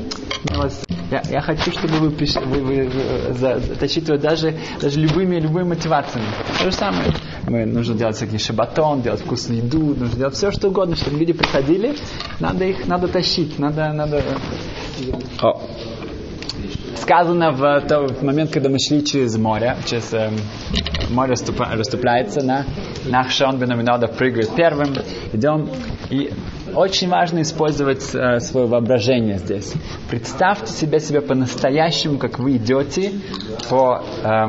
я, 1.11 1.23
я 1.29 1.41
хочу, 1.41 1.71
чтобы 1.71 1.95
вы, 1.97 2.09
вы, 2.09 2.61
вы, 2.61 2.89
вы 2.89 3.59
затащите 3.59 4.17
даже, 4.17 4.55
даже 4.79 4.99
любыми, 4.99 5.39
любыми 5.39 5.69
мотивациями. 5.69 6.27
То 6.59 6.65
же 6.65 6.71
самое. 6.71 7.11
Мы 7.47 7.65
нужно 7.65 7.95
делать 7.95 8.15
всякие 8.15 8.39
шабатон, 8.39 9.01
делать 9.01 9.21
вкусную 9.21 9.63
еду, 9.63 9.95
нужно 9.95 10.17
делать 10.17 10.35
все, 10.35 10.51
что 10.51 10.67
угодно, 10.67 10.95
чтобы 10.95 11.17
люди 11.17 11.33
приходили. 11.33 11.95
Надо 12.39 12.65
их, 12.65 12.87
надо 12.87 13.07
тащить, 13.07 13.57
надо, 13.57 13.91
надо... 13.91 14.23
О. 15.41 15.61
Сказано 16.95 17.51
в 17.51 17.81
тот 17.87 18.21
момент, 18.21 18.51
когда 18.51 18.69
мы 18.69 18.77
шли 18.77 19.03
через 19.03 19.35
море, 19.37 19.77
через 19.85 20.13
э, 20.13 20.29
море 21.09 21.33
расступляется, 21.33 22.45
на 22.45 22.65
наш 23.05 23.33
Шон 23.33 23.57
Бенаминада 23.57 24.07
прыгает 24.07 24.53
первым, 24.55 24.93
идем, 25.33 25.69
и 26.09 26.31
очень 26.75 27.09
важно 27.09 27.41
использовать 27.41 28.13
э, 28.13 28.39
свое 28.39 28.67
воображение 28.67 29.37
здесь. 29.37 29.73
Представьте 30.09 30.71
себе 30.71 30.99
себя 30.99 31.21
по-настоящему, 31.21 32.17
как 32.17 32.39
вы 32.39 32.57
идете 32.57 33.13
по 33.69 34.03
э, 34.23 34.47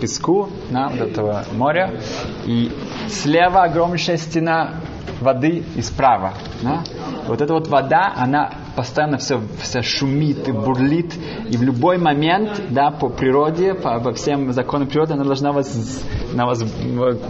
песку 0.00 0.50
на 0.70 0.88
вот 0.88 1.00
этого 1.00 1.44
моря, 1.52 2.00
и 2.44 2.70
слева 3.08 3.62
огромнейшая 3.62 4.16
стена 4.16 4.80
воды 5.20 5.62
и 5.76 5.82
справа. 5.82 6.34
Да? 6.62 6.82
Вот 7.26 7.40
эта 7.40 7.54
вот 7.54 7.68
вода, 7.68 8.12
она 8.16 8.50
постоянно 8.76 9.18
все, 9.18 9.40
все 9.60 9.82
шумит 9.82 10.48
и 10.48 10.52
бурлит, 10.52 11.14
и 11.48 11.56
в 11.56 11.62
любой 11.62 11.98
момент, 11.98 12.60
да, 12.70 12.90
по 12.90 13.08
природе, 13.08 13.74
по, 13.74 14.00
по 14.00 14.12
всем 14.12 14.52
законам 14.52 14.88
природы, 14.88 15.14
она 15.14 15.24
должна 15.24 15.52
вас, 15.52 16.02
на 16.32 16.46
вас 16.46 16.62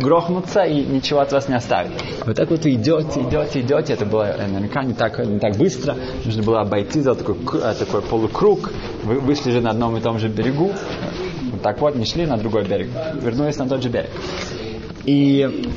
грохнуться 0.00 0.62
и 0.62 0.84
ничего 0.84 1.20
от 1.20 1.32
вас 1.32 1.48
не 1.48 1.54
оставить. 1.54 1.92
Вот 2.24 2.36
так 2.36 2.50
вот 2.50 2.64
вы 2.64 2.74
идете, 2.74 3.20
идете, 3.20 3.60
идете, 3.60 3.92
это 3.94 4.06
было 4.06 4.34
наверняка 4.38 4.84
не 4.84 4.94
так, 4.94 5.18
не 5.18 5.38
так 5.38 5.56
быстро, 5.56 5.96
нужно 6.24 6.42
было 6.42 6.60
обойти, 6.60 7.00
сделать 7.00 7.18
такой, 7.18 7.36
э, 7.60 7.74
такой 7.78 8.02
полукруг, 8.02 8.70
вы 9.04 9.18
вышли 9.20 9.50
же 9.50 9.60
на 9.60 9.70
одном 9.70 9.96
и 9.96 10.00
том 10.00 10.18
же 10.18 10.28
берегу, 10.28 10.72
вот 11.50 11.62
так 11.62 11.80
вот, 11.80 11.96
не 11.96 12.04
шли 12.04 12.26
на 12.26 12.36
другой 12.36 12.64
берег, 12.64 12.88
вернулись 13.20 13.58
на 13.58 13.68
тот 13.68 13.82
же 13.82 13.88
берег. 13.88 14.10
И 15.04 15.70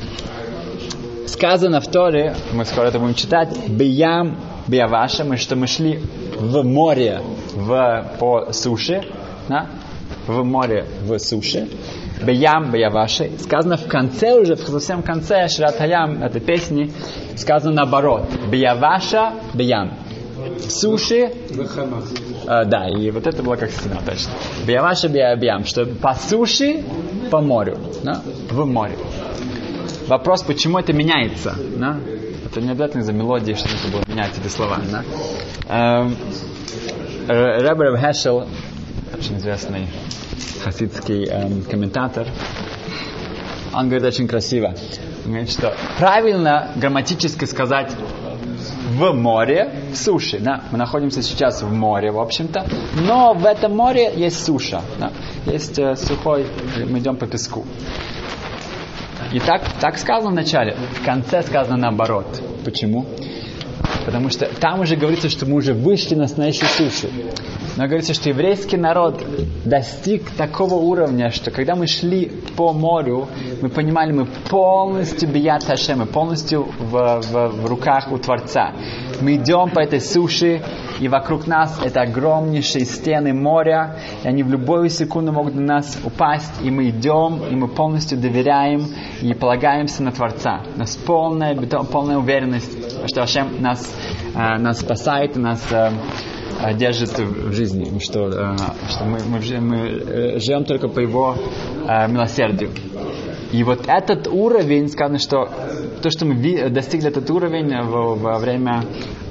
сказано 1.26 1.80
в 1.80 1.88
Торе, 1.88 2.36
мы 2.52 2.64
скоро 2.64 2.86
это 2.86 2.98
будем 2.98 3.14
читать, 3.14 3.68
«Биям 3.68 4.36
бияваша», 4.68 5.24
мы, 5.24 5.36
что 5.36 5.56
мы 5.56 5.66
шли 5.66 6.00
в 6.38 6.62
море 6.62 7.20
в, 7.54 8.12
по 8.18 8.52
суше, 8.52 9.02
да? 9.48 9.66
в 10.26 10.44
море 10.44 10.86
в 11.02 11.18
суше, 11.18 11.68
Беям 12.22 12.70
Беяваши. 12.70 13.30
Сказано 13.38 13.76
в 13.76 13.86
конце 13.86 14.32
уже, 14.40 14.56
в 14.56 14.60
совсем 14.60 15.02
конце 15.02 15.48
Шрат 15.48 15.76
Хаям 15.76 16.22
этой 16.22 16.40
песни, 16.40 16.92
сказано 17.36 17.74
наоборот. 17.74 18.24
Беяваша 18.50 19.32
Беям. 19.54 19.92
Суши. 20.68 21.32
А, 22.46 22.64
да, 22.64 22.88
и 22.88 23.10
вот 23.10 23.26
это 23.26 23.42
было 23.42 23.56
как 23.56 23.70
стена, 23.70 23.96
точно. 24.04 24.32
Беяваша 24.66 25.08
Беябьям, 25.08 25.64
что 25.64 25.84
по 25.86 26.14
суше, 26.14 26.84
по 27.30 27.40
морю. 27.40 27.78
Да? 28.02 28.22
В 28.50 28.64
море. 28.64 28.96
Вопрос, 30.06 30.42
почему 30.42 30.78
это 30.78 30.92
меняется? 30.92 31.54
Да? 31.76 31.96
Это 32.46 32.60
не 32.60 32.70
обязательно 32.70 33.02
за 33.02 33.12
мелодией 33.12 33.56
что-то 33.56 33.88
было 33.90 34.02
менять 34.06 34.32
эти 34.38 34.48
слова. 34.48 34.78
Да? 34.90 35.04
Эм, 35.68 36.16
Ребер 37.28 37.96
Хешел, 37.98 38.46
очень 39.12 39.38
известный 39.38 39.88
хасидский 40.62 41.26
эм, 41.26 41.62
комментатор, 41.62 42.28
он 43.74 43.88
говорит 43.88 44.04
очень 44.06 44.28
красиво. 44.28 44.74
Он 45.24 45.32
говорит, 45.32 45.50
что 45.50 45.74
правильно 45.98 46.70
грамматически 46.76 47.44
сказать 47.46 47.92
в 48.90 49.12
море, 49.12 49.72
в 49.92 49.96
суше. 49.96 50.38
Да? 50.38 50.62
Мы 50.70 50.78
находимся 50.78 51.22
сейчас 51.22 51.62
в 51.62 51.72
море, 51.72 52.12
в 52.12 52.20
общем-то, 52.20 52.64
но 53.06 53.34
в 53.34 53.44
этом 53.44 53.76
море 53.76 54.12
есть 54.14 54.44
суша. 54.44 54.82
Да? 54.98 55.10
Есть 55.46 55.78
э, 55.78 55.96
сухой, 55.96 56.46
мы 56.88 57.00
идем 57.00 57.16
по 57.16 57.26
песку. 57.26 57.66
И 59.32 59.40
так, 59.40 59.62
так 59.80 59.98
сказано 59.98 60.30
в 60.30 60.34
начале. 60.34 60.76
В 61.00 61.04
конце 61.04 61.42
сказано 61.42 61.76
наоборот. 61.76 62.42
Почему? 62.64 63.06
Потому 64.04 64.30
что 64.30 64.46
там 64.46 64.80
уже 64.80 64.96
говорится, 64.96 65.28
что 65.28 65.46
мы 65.46 65.56
уже 65.56 65.74
вышли 65.74 66.14
на 66.14 66.22
настоящую 66.22 66.68
сушу. 66.68 67.08
Но 67.76 67.84
говорится, 67.84 68.14
что 68.14 68.30
еврейский 68.30 68.78
народ 68.78 69.22
достиг 69.64 70.30
такого 70.30 70.74
уровня, 70.74 71.30
что 71.30 71.50
когда 71.50 71.74
мы 71.74 71.86
шли 71.86 72.32
по 72.56 72.72
морю, 72.72 73.28
мы 73.60 73.68
понимали, 73.68 74.12
мы 74.12 74.24
полностью 74.24 75.28
бият 75.28 75.66
мы 75.96 76.06
полностью 76.06 76.68
в, 76.78 77.20
в, 77.20 77.48
в 77.48 77.66
руках 77.66 78.10
у 78.10 78.16
Творца. 78.16 78.72
Мы 79.20 79.34
идем 79.34 79.70
по 79.70 79.80
этой 79.80 80.00
суше, 80.00 80.62
и 81.00 81.08
вокруг 81.08 81.46
нас 81.46 81.78
это 81.84 82.00
огромнейшие 82.02 82.86
стены 82.86 83.34
моря, 83.34 83.96
и 84.24 84.28
они 84.28 84.42
в 84.42 84.48
любую 84.48 84.88
секунду 84.88 85.32
могут 85.32 85.54
на 85.54 85.62
нас 85.62 85.98
упасть, 86.02 86.62
и 86.62 86.70
мы 86.70 86.88
идем, 86.88 87.42
и 87.50 87.54
мы 87.54 87.68
полностью 87.68 88.18
доверяем 88.18 88.86
и 89.20 89.34
полагаемся 89.34 90.02
на 90.02 90.12
Творца. 90.12 90.62
У 90.74 90.78
нас 90.78 90.96
полная, 90.96 91.54
полная 91.54 92.16
уверенность, 92.16 93.08
что 93.08 93.22
Ашем 93.22 93.60
нас, 93.60 93.94
э, 94.34 94.58
нас 94.58 94.80
спасает 94.80 95.36
и 95.36 95.40
нас 95.40 95.62
э, 95.70 95.90
держит 96.74 97.18
в 97.18 97.52
жизни, 97.52 97.98
что, 98.00 98.30
что 98.30 99.04
мы, 99.04 99.18
мы, 99.28 99.38
мы 99.60 100.40
живем 100.40 100.64
только 100.64 100.88
по 100.88 101.00
Его 101.00 101.36
милосердию. 102.08 102.70
И 103.52 103.62
вот 103.62 103.84
этот 103.86 104.26
уровень, 104.26 104.88
сказано, 104.88 105.18
что 105.18 105.48
то, 106.02 106.10
что 106.10 106.26
мы 106.26 106.68
достигли 106.70 107.08
этот 107.08 107.30
уровень 107.30 107.74
во, 107.82 108.38
время 108.38 108.82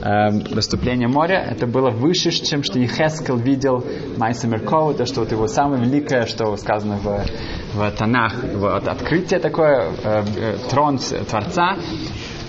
э, 0.01 0.31
выступления 0.53 1.07
моря, 1.07 1.45
это 1.51 1.67
было 1.67 1.89
выше, 1.89 2.31
чем 2.31 2.63
что 2.63 2.79
Ехескел 2.79 3.37
видел 3.37 3.83
Майса 4.17 4.47
Меркова, 4.47 4.93
то, 4.93 5.05
что 5.05 5.21
вот 5.21 5.31
его 5.31 5.47
самое 5.47 5.83
великое, 5.83 6.25
что 6.25 6.55
сказано 6.55 6.97
в, 6.97 7.25
в 7.73 7.91
Танах, 7.91 8.33
вот, 8.53 8.87
открытие 8.87 9.39
такое, 9.39 9.91
э, 10.03 10.23
э, 10.37 10.57
трон 10.69 10.97
Творца, 10.97 11.77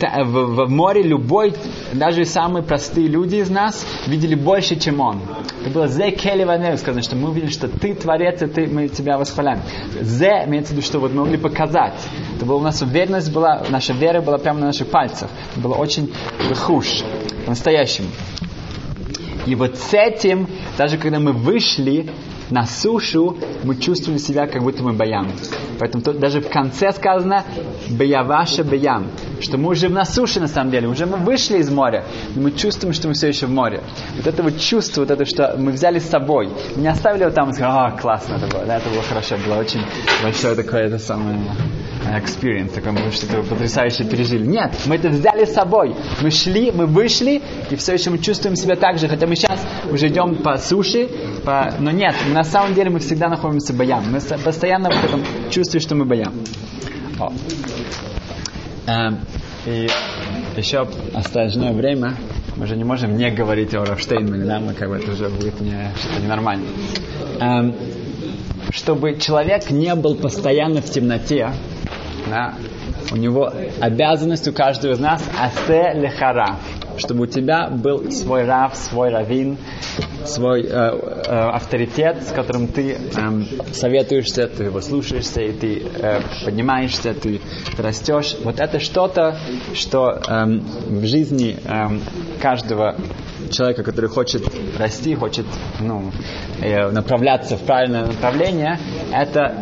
в, 0.00 0.66
в 0.66 0.70
море 0.70 1.02
любой, 1.02 1.54
даже 1.92 2.24
самые 2.24 2.62
простые 2.62 3.08
люди 3.08 3.36
из 3.36 3.50
нас 3.50 3.86
видели 4.06 4.34
больше, 4.34 4.76
чем 4.76 5.00
он. 5.00 5.20
Это 5.62 5.70
было 5.70 5.88
«Зе 5.88 6.14
ванер», 6.44 6.76
сказано, 6.78 7.02
что 7.02 7.16
мы 7.16 7.30
увидели, 7.30 7.50
что 7.50 7.68
ты 7.68 7.94
творец, 7.94 8.42
и 8.42 8.46
ты, 8.46 8.66
мы 8.66 8.88
тебя 8.88 9.18
восхваляем. 9.18 9.60
«Зе» 10.00 10.44
имеется 10.46 10.72
в 10.72 10.76
виду, 10.76 10.86
что 10.86 10.98
вот 10.98 11.12
мы 11.12 11.22
могли 11.22 11.38
показать. 11.38 11.94
Это 12.36 12.44
была 12.44 12.58
у 12.58 12.62
нас 12.62 12.82
уверенность 12.82 13.32
была, 13.32 13.62
наша 13.70 13.92
вера 13.92 14.20
была 14.20 14.38
прямо 14.38 14.60
на 14.60 14.66
наших 14.66 14.88
пальцах. 14.88 15.30
Это 15.52 15.60
было 15.60 15.74
очень 15.74 16.12
хуш, 16.54 17.02
по-настоящему. 17.44 18.08
И 19.46 19.54
вот 19.54 19.76
с 19.76 19.94
этим, 19.94 20.48
даже 20.76 20.98
когда 20.98 21.20
мы 21.20 21.32
вышли 21.32 22.10
на 22.50 22.66
сушу, 22.66 23.36
мы 23.64 23.76
чувствовали 23.76 24.18
себя, 24.18 24.46
как 24.46 24.62
будто 24.62 24.82
мы 24.82 24.92
баям. 24.92 25.30
Поэтому 25.78 26.02
тут 26.02 26.18
даже 26.18 26.40
в 26.40 26.48
конце 26.48 26.92
сказано 26.92 27.44
«Баяваша 27.88 28.64
баям», 28.64 29.06
что 29.40 29.58
мы 29.58 29.70
уже 29.70 29.88
на 29.88 30.04
суше 30.04 30.40
на 30.40 30.48
самом 30.48 30.70
деле, 30.70 30.88
уже 30.88 31.06
мы 31.06 31.18
вышли 31.18 31.58
из 31.58 31.70
моря, 31.70 32.04
но 32.34 32.42
мы 32.42 32.52
чувствуем, 32.52 32.94
что 32.94 33.08
мы 33.08 33.14
все 33.14 33.28
еще 33.28 33.46
в 33.46 33.50
море. 33.50 33.82
Вот 34.16 34.26
это 34.26 34.42
вот 34.42 34.58
чувство, 34.58 35.02
вот 35.02 35.10
это, 35.10 35.24
что 35.24 35.54
мы 35.58 35.72
взяли 35.72 35.98
с 35.98 36.08
собой, 36.08 36.50
не 36.76 36.88
оставили 36.88 37.22
его 37.22 37.32
там 37.32 37.50
и 37.50 37.52
сказали, 37.52 37.92
а, 37.92 37.96
классно 37.96 38.34
это 38.34 38.46
было, 38.46 38.64
да, 38.64 38.76
это 38.76 38.88
было 38.90 39.02
хорошо, 39.02 39.36
было 39.46 39.56
очень 39.56 39.80
большое 40.22 40.54
такое, 40.54 40.86
это 40.86 40.98
самое 40.98 41.38
experience, 42.14 42.72
такое, 42.72 42.92
мы 42.92 43.10
что-то 43.10 43.42
потрясающее 43.42 44.08
пережили. 44.08 44.46
Нет, 44.46 44.72
мы 44.86 44.96
это 44.96 45.08
взяли 45.08 45.44
с 45.44 45.54
собой. 45.54 45.94
Мы 46.22 46.30
шли, 46.30 46.70
мы 46.70 46.86
вышли, 46.86 47.42
и 47.70 47.76
все 47.76 47.94
еще 47.94 48.10
мы 48.10 48.18
чувствуем 48.18 48.56
себя 48.56 48.76
так 48.76 48.98
же, 48.98 49.08
хотя 49.08 49.26
мы 49.26 49.36
сейчас 49.36 49.60
уже 49.90 50.08
идем 50.08 50.36
по 50.36 50.56
суше, 50.58 51.08
по... 51.44 51.74
но 51.78 51.90
нет, 51.90 52.14
на 52.32 52.44
самом 52.44 52.74
деле 52.74 52.90
мы 52.90 53.00
всегда 53.00 53.28
находимся 53.28 53.72
боям. 53.72 54.04
Мы 54.10 54.20
постоянно 54.20 54.90
в 54.90 55.04
этом 55.04 55.22
чувствуем, 55.50 55.82
что 55.82 55.94
мы 55.94 56.04
боям. 56.04 56.32
Эм, 58.86 59.18
и 59.66 59.88
еще 60.56 60.88
остальное 61.12 61.72
время 61.72 62.14
мы 62.56 62.66
же 62.66 62.76
не 62.76 62.84
можем 62.84 63.16
не 63.16 63.30
говорить 63.30 63.74
о 63.74 63.84
Рафштейнмане, 63.84 64.44
да, 64.44 64.60
мы 64.60 64.74
как 64.74 64.88
бы 64.88 64.96
это 64.96 65.10
уже 65.10 65.28
будет 65.28 65.60
не, 65.60 65.90
что-то 65.98 66.22
ненормально. 66.22 66.66
Эм, 67.40 67.74
чтобы 68.70 69.18
человек 69.18 69.70
не 69.70 69.94
был 69.96 70.14
постоянно 70.14 70.80
в 70.82 70.90
темноте, 70.90 71.50
да, 72.30 72.54
у 73.10 73.16
него 73.16 73.52
обязанность 73.80 74.46
у 74.46 74.52
каждого 74.52 74.92
из 74.92 75.00
нас 75.00 75.22
асе 75.38 75.92
лехара, 75.94 76.56
чтобы 76.96 77.24
у 77.24 77.26
тебя 77.26 77.68
был 77.68 78.10
свой 78.12 78.44
рав, 78.44 78.76
свой 78.76 79.10
равин, 79.10 79.58
свой 80.26 80.62
э, 80.62 80.66
э, 80.68 81.30
авторитет, 81.30 82.22
с 82.22 82.32
которым 82.32 82.68
ты 82.68 82.96
э, 82.96 83.42
советуешься, 83.72 84.46
ты 84.48 84.64
его 84.64 84.80
слушаешься, 84.80 85.40
и 85.40 85.52
ты 85.52 85.82
э, 85.82 86.20
поднимаешься, 86.44 87.14
ты, 87.14 87.40
ты 87.76 87.82
растешь. 87.82 88.36
Вот 88.42 88.60
это 88.60 88.80
что-то, 88.80 89.38
что 89.74 90.20
э, 90.26 90.44
в 90.86 91.06
жизни 91.06 91.56
э, 91.64 91.98
каждого 92.40 92.96
человека, 93.50 93.82
который 93.82 94.10
хочет 94.10 94.42
расти, 94.78 95.14
хочет 95.14 95.46
ну, 95.80 96.12
э, 96.60 96.90
направляться 96.90 97.56
в 97.56 97.62
правильное 97.62 98.06
направление, 98.06 98.78
это 99.12 99.54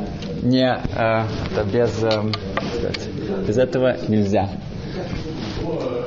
не 0.42 0.66
э, 0.66 1.24
это 1.52 1.64
без, 1.64 2.02
э, 2.02 2.22
без 3.46 3.58
этого 3.58 3.96
нельзя. 4.08 4.48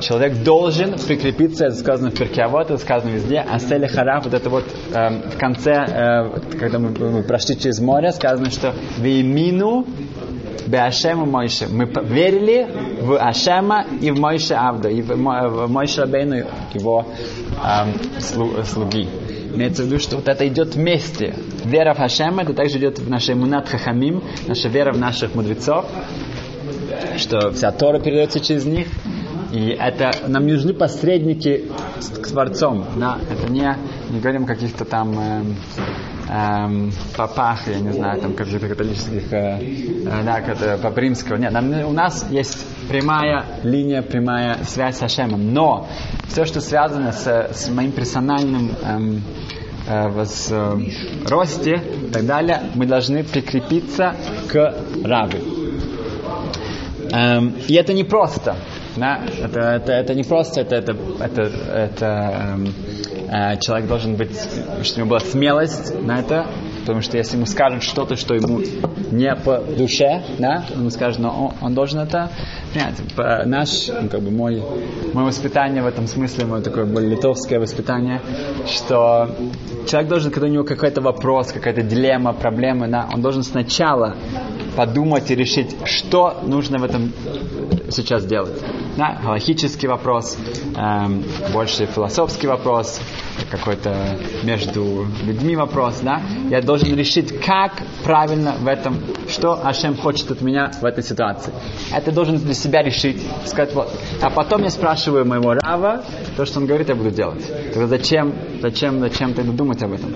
Человек 0.02 0.44
должен 0.44 0.94
прикрепиться, 0.94 1.66
это 1.66 1.76
сказано 1.76 2.12
в 2.12 2.16
Перкиавод, 2.16 2.72
это 2.72 2.78
сказано 2.78 3.12
везде, 3.12 3.40
асели 3.40 3.88
хараф, 3.88 4.26
вот 4.26 4.34
это 4.34 4.50
вот 4.50 4.66
э, 4.94 5.30
в 5.30 5.38
конце, 5.38 5.72
э, 5.74 6.40
когда 6.60 6.80
мы, 6.80 6.90
мы 6.90 7.24
прошли 7.24 7.58
через 7.58 7.80
море, 7.80 8.12
сказано, 8.12 8.52
что 8.52 8.74
вимину 8.98 9.86
Беашему 10.68 11.26
Мойше. 11.26 11.68
Мы 11.70 11.86
верили 12.04 12.68
в 13.02 13.18
Ашема 13.18 13.86
и 14.02 14.12
в 14.12 14.20
Мойше 14.20 14.54
Авда, 14.54 14.90
и 14.90 15.02
в 15.02 15.68
Мойше 15.68 16.02
Рабейну, 16.02 16.46
его 16.74 17.06
эм, 17.64 18.64
слуги. 18.66 19.08
Имеется 19.54 19.84
в 19.84 19.86
виду, 19.88 20.00
что 20.00 20.18
вот 20.18 20.28
это 20.28 20.48
идет 20.48 20.76
вместе. 20.76 21.34
Вера 21.64 21.94
в 21.94 21.98
Хашема, 21.98 22.44
это 22.44 22.54
также 22.54 22.78
идет 22.78 23.00
в 23.00 23.10
нашей 23.10 23.34
Мунат 23.34 23.70
Хахамим, 23.70 24.24
наша 24.46 24.68
вера 24.68 24.92
в 24.92 25.00
наших 25.00 25.34
мудрецов, 25.36 25.86
что 27.18 27.52
вся 27.52 27.72
Тора 27.72 28.00
передается 28.00 28.40
через 28.40 28.66
них. 28.66 28.88
И 29.52 29.70
это 29.70 30.12
нам 30.28 30.46
нужны 30.48 30.74
посредники 30.74 31.66
к 32.22 32.28
Творцом. 32.28 32.86
Да? 32.98 33.18
Это 33.30 33.52
не, 33.52 33.76
не 34.10 34.20
говорим 34.20 34.44
о 34.44 34.48
каких-то 34.48 34.86
там 34.86 35.18
эм, 35.18 35.56
эм, 36.30 36.92
попах, 37.16 37.68
я 37.68 37.80
не 37.80 37.92
знаю, 37.92 38.20
там 38.22 38.34
каких-то 38.34 38.68
католических, 38.68 39.32
э, 39.32 39.60
э, 40.06 40.24
да, 40.26 40.42
как, 40.42 40.82
пап 40.82 40.98
римского. 40.98 41.38
Нет, 41.38 41.52
нам, 41.52 41.72
у 41.86 41.94
нас 41.94 42.26
есть 42.30 42.58
прямая 42.90 43.46
линия, 43.64 44.02
прямая 44.02 44.58
связь 44.66 44.98
с 44.98 45.04
Ашемом. 45.04 45.54
Но 45.54 45.88
все, 46.28 46.46
что 46.46 46.60
связано 46.60 47.12
с, 47.12 47.28
с 47.28 47.70
моим 47.70 47.92
персональным 47.92 48.72
эм, 48.84 49.22
э, 49.88 50.10
воз, 50.10 50.50
э, 50.52 50.78
росте 51.26 51.82
и 52.08 52.12
так 52.12 52.26
далее, 52.26 52.64
мы 52.76 52.86
должны 52.86 53.24
прикрепиться 53.24 54.16
к 54.52 54.76
Раве. 55.04 55.42
Эм, 57.12 57.56
и 57.68 57.74
это 57.76 57.94
не 57.94 58.04
просто. 58.04 58.58
Да? 58.98 59.22
Это, 59.44 59.60
это, 59.60 59.92
это 59.92 60.16
не 60.16 60.24
просто, 60.24 60.62
это, 60.62 60.76
это, 60.76 60.96
это, 61.20 61.42
это 61.42 62.56
эм, 62.56 62.74
э, 63.30 63.60
человек 63.60 63.88
должен 63.88 64.16
быть, 64.16 64.36
чтобы 64.84 64.96
у 64.96 64.98
него 64.98 65.10
была 65.10 65.20
смелость 65.20 66.02
на 66.02 66.20
это, 66.20 66.48
потому 66.82 67.02
что 67.02 67.18
если 67.18 67.36
ему 67.36 67.46
скажут 67.46 67.84
что-то, 67.84 68.16
что 68.16 68.34
ему 68.34 68.62
не 69.12 69.36
по 69.36 69.60
душе, 69.60 70.24
да, 70.40 70.64
он 70.74 70.82
ему 70.82 70.90
скажет, 70.90 71.20
но 71.20 71.52
он, 71.62 71.68
он 71.68 71.74
должен 71.74 72.00
это 72.00 72.32
принять. 72.74 72.96
Наш, 73.46 73.88
ну, 73.88 74.10
как 74.10 74.22
бы 74.22 74.32
мой, 74.32 74.64
мое 75.14 75.26
воспитание 75.26 75.84
в 75.84 75.88
этом 75.88 76.08
смысле, 76.08 76.46
мое 76.46 76.62
такое 76.62 76.86
более 76.86 77.12
литовское 77.12 77.60
воспитание, 77.60 78.22
что 78.66 79.30
человек 79.88 80.10
должен, 80.10 80.32
когда 80.32 80.48
у 80.48 80.52
него 80.52 80.64
какой-то 80.64 81.02
вопрос, 81.02 81.52
какая-то 81.52 81.82
дилемма, 81.82 82.34
проблема, 82.34 82.88
да, 82.88 83.08
он 83.14 83.22
должен 83.22 83.44
сначала 83.44 84.16
подумать 84.76 85.30
и 85.32 85.36
решить, 85.36 85.76
что 85.86 86.42
нужно 86.44 86.78
в 86.78 86.84
этом 86.84 87.12
сейчас 87.90 88.26
делать. 88.26 88.54
Да, 88.98 89.16
галахический 89.22 89.88
вопрос, 89.88 90.36
эм, 90.76 91.24
больше 91.54 91.86
философский 91.86 92.48
вопрос, 92.48 93.00
какой-то 93.52 93.96
между 94.42 95.06
людьми 95.24 95.56
вопрос, 95.56 96.00
да, 96.02 96.20
я 96.50 96.64
должен 96.64 96.96
решить, 96.96 97.40
как 97.40 97.84
правильно 98.04 98.56
в 98.60 98.68
этом, 98.68 98.98
что 99.30 99.64
Ашем 99.64 99.96
хочет 99.96 100.32
от 100.32 100.42
меня 100.42 100.72
в 100.82 100.84
этой 100.84 101.04
ситуации. 101.04 101.54
Это 101.94 102.12
должен 102.12 102.38
для 102.38 102.56
себя 102.56 102.82
решить, 102.82 103.22
сказать 103.46 103.76
вот. 103.76 103.88
А 104.20 104.32
потом 104.32 104.64
я 104.64 104.72
спрашиваю 104.72 105.26
моего 105.28 105.54
Рава, 105.54 106.04
то, 106.36 106.48
что 106.48 106.60
он 106.60 106.66
говорит, 106.66 106.90
я 106.90 106.96
буду 106.96 107.12
делать. 107.12 107.46
Тогда 107.74 107.86
зачем, 107.86 108.34
зачем, 108.64 109.00
зачем 109.00 109.36
тогда 109.36 109.52
думать 109.52 109.84
об 109.84 109.94
этом? 109.94 110.12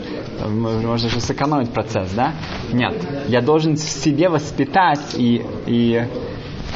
Можно 0.50 1.08
же 1.08 1.22
сэкономить 1.22 1.70
процесс, 1.70 2.10
да? 2.16 2.34
Нет. 2.74 2.96
Я 3.28 3.42
должен 3.42 3.76
в 3.76 3.80
себе 3.80 4.28
воспитать 4.28 5.14
и, 5.14 5.46
и 5.68 6.04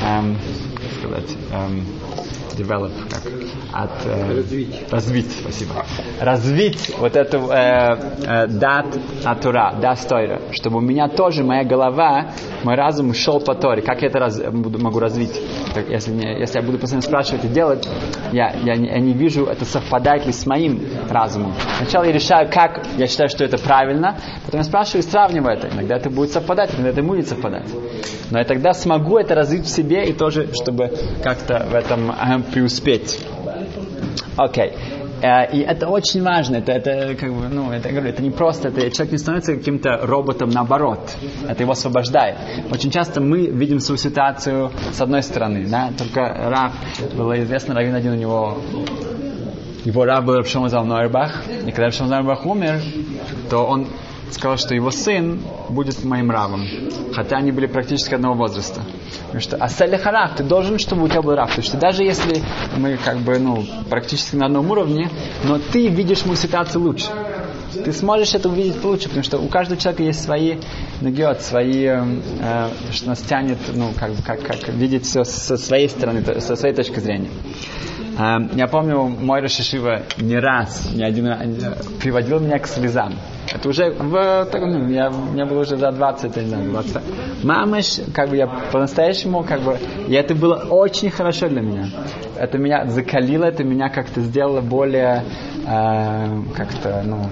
эм, 0.04 0.38
сказать, 1.00 1.38
эм, 1.52 1.86
develop, 2.58 2.92
как 3.10 3.24
от 3.76 4.06
э, 4.06 4.38
развить. 4.38 4.84
развить, 4.90 5.32
спасибо, 5.32 5.86
развить 6.22 6.92
вот 6.98 7.16
эту 7.18 7.50
э, 7.52 7.98
э, 8.26 8.48
дат 8.48 8.86
атура, 9.26 9.76
да 9.82 9.96
стойра, 9.96 10.42
чтобы 10.52 10.78
у 10.78 10.82
меня 10.82 11.10
тоже 11.10 11.44
моя 11.44 11.66
голова, 11.66 12.32
мой 12.64 12.76
разум 12.76 13.14
шел 13.14 13.42
по 13.42 13.54
Торе. 13.54 13.82
Как 13.82 14.02
я 14.02 14.08
это 14.08 14.20
раз, 14.20 14.40
буду, 14.40 14.80
могу 14.80 15.00
развить? 15.00 15.42
Так, 15.74 15.90
если, 15.90 16.12
не, 16.12 16.40
если 16.40 16.60
я 16.60 16.66
буду 16.66 16.78
постоянно 16.78 17.06
спрашивать 17.06 17.44
и 17.44 17.48
делать, 17.50 17.88
я, 18.32 18.54
я, 18.64 18.76
не, 18.76 18.88
я 18.88 19.00
не 19.00 19.14
вижу, 19.14 19.46
это 19.46 19.66
совпадает 19.66 20.26
ли 20.26 20.32
с 20.32 20.46
моим 20.46 20.82
разумом. 21.10 21.54
Сначала 21.78 22.06
я 22.06 22.14
решаю, 22.14 22.50
как 22.50 22.86
я 22.98 23.08
считаю, 23.08 23.30
что 23.30 23.44
это 23.44 23.58
правильно, 23.58 24.18
потом 24.46 24.62
я 24.62 24.64
спрашиваю 24.64 25.04
и 25.04 25.06
сравниваю 25.06 25.58
это. 25.58 25.68
Иногда 25.68 25.98
это 25.98 26.10
будет 26.10 26.32
совпадать, 26.32 26.74
иногда 26.74 26.92
это 26.92 27.04
будет 27.04 27.28
совпадать. 27.28 27.68
Но 28.32 28.40
я 28.40 28.46
тогда 28.46 28.74
смогу 28.74 29.18
это 29.18 29.36
развить 29.36 29.66
в 29.66 29.70
себе 29.70 30.06
и 30.06 30.14
тоже, 30.14 30.50
чтобы 30.54 30.92
как-то 31.22 31.66
в 31.70 31.76
этом 31.76 32.14
преуспеть. 32.54 33.20
Окей. 34.38 34.74
Э, 35.22 35.52
И 35.52 35.60
это 35.60 35.88
очень 35.88 36.24
важно. 36.24 36.58
Это, 36.58 36.72
это 36.72 37.16
как 37.16 37.34
бы, 37.34 37.48
ну, 37.50 37.72
это, 37.72 37.90
говорю, 37.90 38.10
это 38.10 38.22
не 38.22 38.32
просто, 38.32 38.70
это 38.70 38.90
человек 38.92 39.12
не 39.12 39.18
становится 39.18 39.56
каким-то 39.56 40.00
роботом 40.04 40.50
наоборот. 40.50 41.16
Это 41.48 41.64
его 41.64 41.72
освобождает. 41.72 42.38
Очень 42.72 42.92
часто 42.92 43.22
мы 43.22 43.48
видим 43.48 43.80
свою 43.80 43.98
ситуацию 43.98 44.72
с 44.92 45.02
одной 45.02 45.24
стороны, 45.24 45.66
да, 45.68 45.92
только 45.98 46.22
Раф, 46.22 46.74
было 47.16 47.42
известно, 47.44 47.74
Равин 47.74 47.96
один 47.96 48.14
у 48.14 48.16
него 48.16 48.58
его 49.86 50.04
раб 50.04 50.26
был 50.26 50.38
Рабшома 50.38 50.70
Залнойрбах, 50.70 51.44
и 51.48 51.70
когда 51.70 51.84
Рабшома 51.84 52.10
Залнойрбах 52.10 52.46
умер, 52.48 52.82
то 53.52 53.66
он 53.66 53.88
сказал, 54.36 54.58
что 54.58 54.76
его 54.76 54.92
сын 54.92 55.42
будет 55.70 56.04
моим 56.04 56.30
рабом. 56.30 56.68
Хотя 57.14 57.38
они 57.38 57.52
были 57.52 57.66
практически 57.66 58.14
одного 58.14 58.36
возраста. 58.36 58.82
Потому 59.24 59.42
что 59.42 59.58
Аселя 59.58 59.98
Харав, 59.98 60.36
ты 60.36 60.44
должен, 60.44 60.78
чтобы 60.78 61.04
у 61.04 61.08
тебя 61.08 61.22
был 61.22 61.36
раб. 61.36 61.50
Потому 61.50 61.64
что 61.64 61.78
даже 61.78 62.04
если 62.04 62.42
мы 62.78 62.98
как 62.98 63.18
бы, 63.18 63.40
ну, 63.40 63.66
практически 63.90 64.36
на 64.36 64.46
одном 64.46 64.70
уровне, 64.70 65.10
но 65.44 65.60
ты 65.60 65.88
видишь 65.88 66.26
мою 66.26 66.38
ситуацию 66.38 66.84
лучше. 66.84 67.08
Ты 67.74 67.92
сможешь 67.92 68.34
это 68.34 68.50
увидеть 68.50 68.82
лучше, 68.84 69.08
потому 69.08 69.24
что 69.24 69.38
у 69.38 69.48
каждого 69.48 69.80
человека 69.80 70.04
есть 70.04 70.24
свои 70.24 70.58
нагет, 71.02 71.42
свои, 71.42 71.88
э, 71.88 72.70
что 72.92 73.08
нас 73.08 73.22
тянет, 73.22 73.58
ну, 73.74 73.92
как, 74.00 74.12
как, 74.26 74.42
как 74.42 74.70
видеть 74.70 75.06
все 75.06 75.24
со 75.24 75.58
своей 75.58 75.90
стороны, 75.90 76.24
со 76.40 76.56
своей 76.56 76.74
точки 76.74 77.00
зрения. 77.00 77.30
Э, 78.18 78.38
я 78.54 78.68
помню, 78.68 79.04
мой 79.04 79.42
Рашишива 79.42 80.02
не 80.18 80.38
раз, 80.38 80.92
не 80.94 81.04
один 81.04 81.28
раз 81.28 81.42
приводил 82.02 82.40
меня 82.40 82.60
к 82.60 82.68
слезам. 82.68 83.14
Это 83.54 83.70
уже 83.70 83.92
в, 83.92 84.46
так, 84.52 84.62
ну, 84.62 84.90
я, 84.90 85.10
мне 85.10 85.46
было 85.46 85.62
уже 85.62 85.78
за 85.78 85.92
20, 85.92 86.36
я 86.36 86.42
не 86.44 86.50
знаю, 86.50 86.70
20. 86.72 87.44
Мамыш, 87.44 88.00
как 88.14 88.30
бы 88.30 88.38
я 88.38 88.48
по-настоящему, 88.48 89.44
как 89.44 89.62
бы, 89.62 89.78
и 90.08 90.14
это 90.14 90.34
было 90.34 90.56
очень 90.70 91.12
хорошо 91.12 91.48
для 91.48 91.62
меня. 91.62 91.88
Это 92.38 92.58
меня 92.58 92.86
закалило, 92.88 93.46
это 93.46 93.64
меня 93.64 93.90
как-то 93.90 94.22
сделало 94.22 94.62
более, 94.62 95.24
э, 95.68 96.42
как-то, 96.56 97.04
ну, 97.06 97.30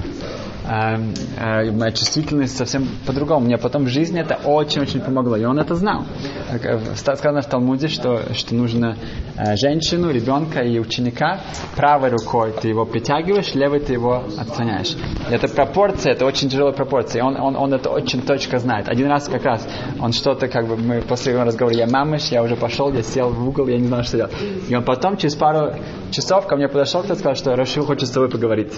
э, 0.63 0.97
э, 1.37 1.71
моя 1.71 1.91
чувствительность 1.91 2.57
совсем 2.57 2.87
по-другому. 3.05 3.45
Мне 3.45 3.57
потом 3.57 3.85
в 3.85 3.89
жизни 3.89 4.19
это 4.19 4.35
очень-очень 4.35 5.01
помогло. 5.01 5.37
И 5.37 5.45
он 5.45 5.59
это 5.59 5.75
знал. 5.75 6.05
Э, 6.51 6.79
Сказано 6.95 7.41
в 7.41 7.47
Талмуде, 7.47 7.87
что, 7.87 8.33
что 8.33 8.55
нужно 8.55 8.97
э, 9.37 9.55
женщину, 9.55 10.11
ребенка 10.11 10.61
и 10.61 10.79
ученика 10.79 11.41
правой 11.75 12.09
рукой 12.09 12.53
ты 12.61 12.69
его 12.69 12.85
притягиваешь, 12.85 13.53
левой 13.55 13.79
ты 13.79 13.93
его 13.93 14.23
отстраняешь. 14.37 14.95
И 15.29 15.33
это 15.33 15.47
пропорция, 15.47 16.13
это 16.13 16.25
очень 16.25 16.49
тяжелая 16.49 16.73
пропорция. 16.73 17.23
Он, 17.23 17.39
он, 17.39 17.55
он 17.55 17.73
это 17.73 17.89
очень 17.89 18.21
точно 18.21 18.59
знает. 18.59 18.89
Один 18.89 19.07
раз 19.07 19.27
как 19.27 19.43
раз 19.43 19.67
он 19.99 20.13
что-то, 20.13 20.47
как 20.47 20.67
бы, 20.67 20.77
мы 20.77 21.01
после 21.01 21.33
его 21.33 21.43
разговора, 21.43 21.75
я 21.75 21.87
мамыш, 21.87 22.27
я 22.31 22.43
уже 22.43 22.55
пошел, 22.55 22.91
я 22.93 23.03
сел 23.03 23.29
в 23.29 23.47
угол, 23.47 23.67
я 23.67 23.77
не 23.77 23.87
знал, 23.87 24.03
что 24.03 24.17
делать. 24.17 24.33
И 24.69 24.75
он 24.75 24.83
потом, 24.83 25.17
через 25.17 25.35
пару 25.35 25.73
часов, 26.13 26.47
ко 26.47 26.55
мне 26.55 26.67
подошел, 26.67 27.03
кто 27.03 27.15
сказал, 27.15 27.35
что 27.35 27.55
Рашил 27.55 27.85
хочет 27.85 28.07
с 28.07 28.11
тобой 28.11 28.29
поговорить. 28.29 28.73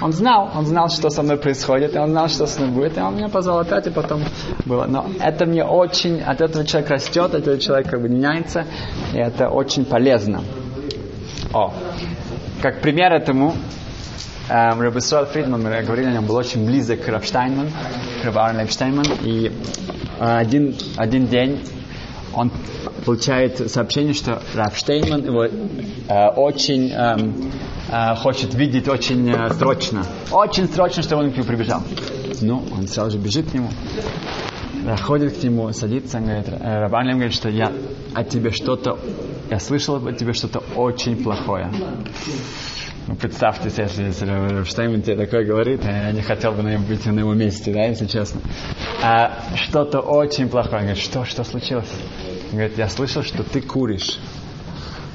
Он 0.00 0.12
знал, 0.12 0.50
он 0.54 0.66
знал, 0.66 0.88
что 0.88 1.10
со 1.10 1.22
мной 1.22 1.36
происходит, 1.36 1.94
и 1.94 1.98
он 1.98 2.10
знал, 2.10 2.28
что 2.28 2.46
с 2.46 2.58
мной 2.58 2.70
будет, 2.70 2.96
и 2.96 3.00
он 3.00 3.16
меня 3.16 3.28
позвал 3.28 3.58
опять, 3.58 3.86
и 3.86 3.90
потом 3.90 4.22
было. 4.64 4.86
Но 4.86 5.06
это 5.20 5.44
мне 5.46 5.64
очень, 5.64 6.20
от 6.22 6.40
этого 6.40 6.64
человек 6.64 6.90
растет, 6.90 7.34
от 7.34 7.42
этого 7.42 7.58
человек 7.58 7.90
как 7.90 8.00
бы 8.00 8.08
меняется, 8.08 8.64
и 9.12 9.18
это 9.18 9.48
очень 9.48 9.84
полезно. 9.84 10.42
О, 11.52 11.72
как 12.62 12.80
пример 12.80 13.12
этому, 13.12 13.54
эм, 14.48 14.80
Рабисуал 14.80 15.26
Фридман, 15.26 15.62
мы 15.62 15.82
говорили 15.82 16.08
о 16.08 16.12
нем, 16.12 16.26
был 16.26 16.36
очень 16.36 16.64
близок 16.66 17.04
к 17.04 17.08
Рафштайнман, 17.08 17.70
к 18.22 18.24
Рабарн 18.24 18.56
Лейбштейнман, 18.58 19.06
и 19.24 19.52
э, 20.18 20.38
один, 20.38 20.76
один 20.96 21.26
день 21.26 21.60
он 22.34 22.50
получает 23.04 23.70
сообщение, 23.70 24.14
что 24.14 24.42
Рафштейнман 24.54 25.24
его 25.24 25.44
э, 25.44 26.28
очень 26.36 26.90
эм, 26.92 27.52
э, 27.90 28.14
хочет 28.16 28.54
видеть 28.54 28.88
очень 28.88 29.30
э, 29.30 29.50
срочно. 29.54 30.04
Очень 30.32 30.68
срочно, 30.68 31.02
чтобы 31.02 31.24
он 31.24 31.32
к 31.32 31.36
нему 31.36 31.46
прибежал. 31.46 31.82
Ну, 32.40 32.62
он 32.76 32.86
сразу 32.86 33.12
же 33.12 33.18
бежит 33.18 33.50
к 33.50 33.54
нему, 33.54 33.68
ходит 35.02 35.38
к 35.38 35.42
нему, 35.42 35.72
садится, 35.72 36.18
он 36.18 36.24
говорит, 36.24 36.48
э, 36.48 36.80
Рабан 36.80 37.06
Лем 37.06 37.16
говорит, 37.16 37.34
что 37.34 37.48
я 37.48 37.72
от 38.14 38.28
тебя 38.28 38.50
что-то, 38.50 38.98
я 39.50 39.58
слышал 39.58 39.96
от 40.06 40.16
тебя 40.16 40.32
что-то 40.32 40.62
очень 40.76 41.22
плохое. 41.22 41.70
Ну, 43.06 43.16
представьте 43.16 43.70
если, 43.74 44.04
если 44.04 44.26
Рафштейн 44.26 45.00
тебе 45.00 45.16
такое 45.16 45.44
говорит, 45.44 45.82
я 45.82 46.12
не 46.12 46.20
хотел 46.20 46.52
бы 46.52 46.62
наверное, 46.62 46.86
быть 46.86 47.06
на 47.06 47.18
его 47.18 47.32
месте, 47.32 47.72
да, 47.72 47.84
если 47.84 48.06
честно. 48.06 48.42
А, 49.02 49.32
что-то 49.56 50.00
очень 50.00 50.48
плохое. 50.50 50.76
Он 50.76 50.82
говорит, 50.82 51.02
что, 51.02 51.24
что 51.24 51.42
случилось? 51.42 51.90
Он 52.50 52.58
говорит, 52.58 52.78
я 52.78 52.88
слышал, 52.88 53.22
что 53.22 53.42
ты 53.42 53.60
куришь. 53.60 54.18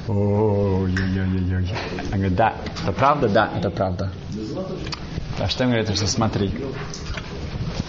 Ой-ой-ой-ой. 0.06 1.68
Он 2.12 2.18
говорит, 2.18 2.34
да, 2.36 2.54
это 2.82 2.92
правда? 2.92 3.28
Да, 3.28 3.50
это 3.56 3.70
правда. 3.70 4.12
А 5.38 5.48
что 5.48 5.64
говорит, 5.64 5.88
что 5.96 6.06
смотри, 6.06 6.52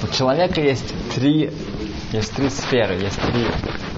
у 0.01 0.07
человека 0.07 0.61
есть 0.61 0.93
три, 1.13 1.51
есть 2.11 2.33
три 2.33 2.49
сферы, 2.49 2.95
есть 2.95 3.21
три, 3.21 3.45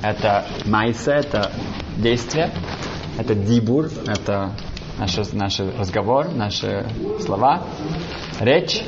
это 0.01 0.45
майса, 0.65 1.11
это 1.13 1.51
действие, 1.97 2.51
это 3.17 3.35
дибур, 3.35 3.89
это 4.05 4.51
наш, 4.99 5.15
наш 5.31 5.59
разговор, 5.59 6.29
наши 6.33 6.85
слова, 7.21 7.63
речь 8.41 8.83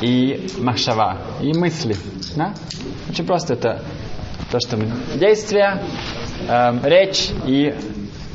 и 0.00 0.48
махшава, 0.58 1.18
и 1.40 1.52
мысли. 1.52 1.96
Да? 2.36 2.54
Очень 3.08 3.26
просто 3.26 3.54
это 3.54 3.82
то, 4.50 4.60
что 4.60 4.76
мы... 4.76 4.90
Действие, 5.14 5.82
эм, 6.48 6.80
речь 6.84 7.30
и 7.46 7.74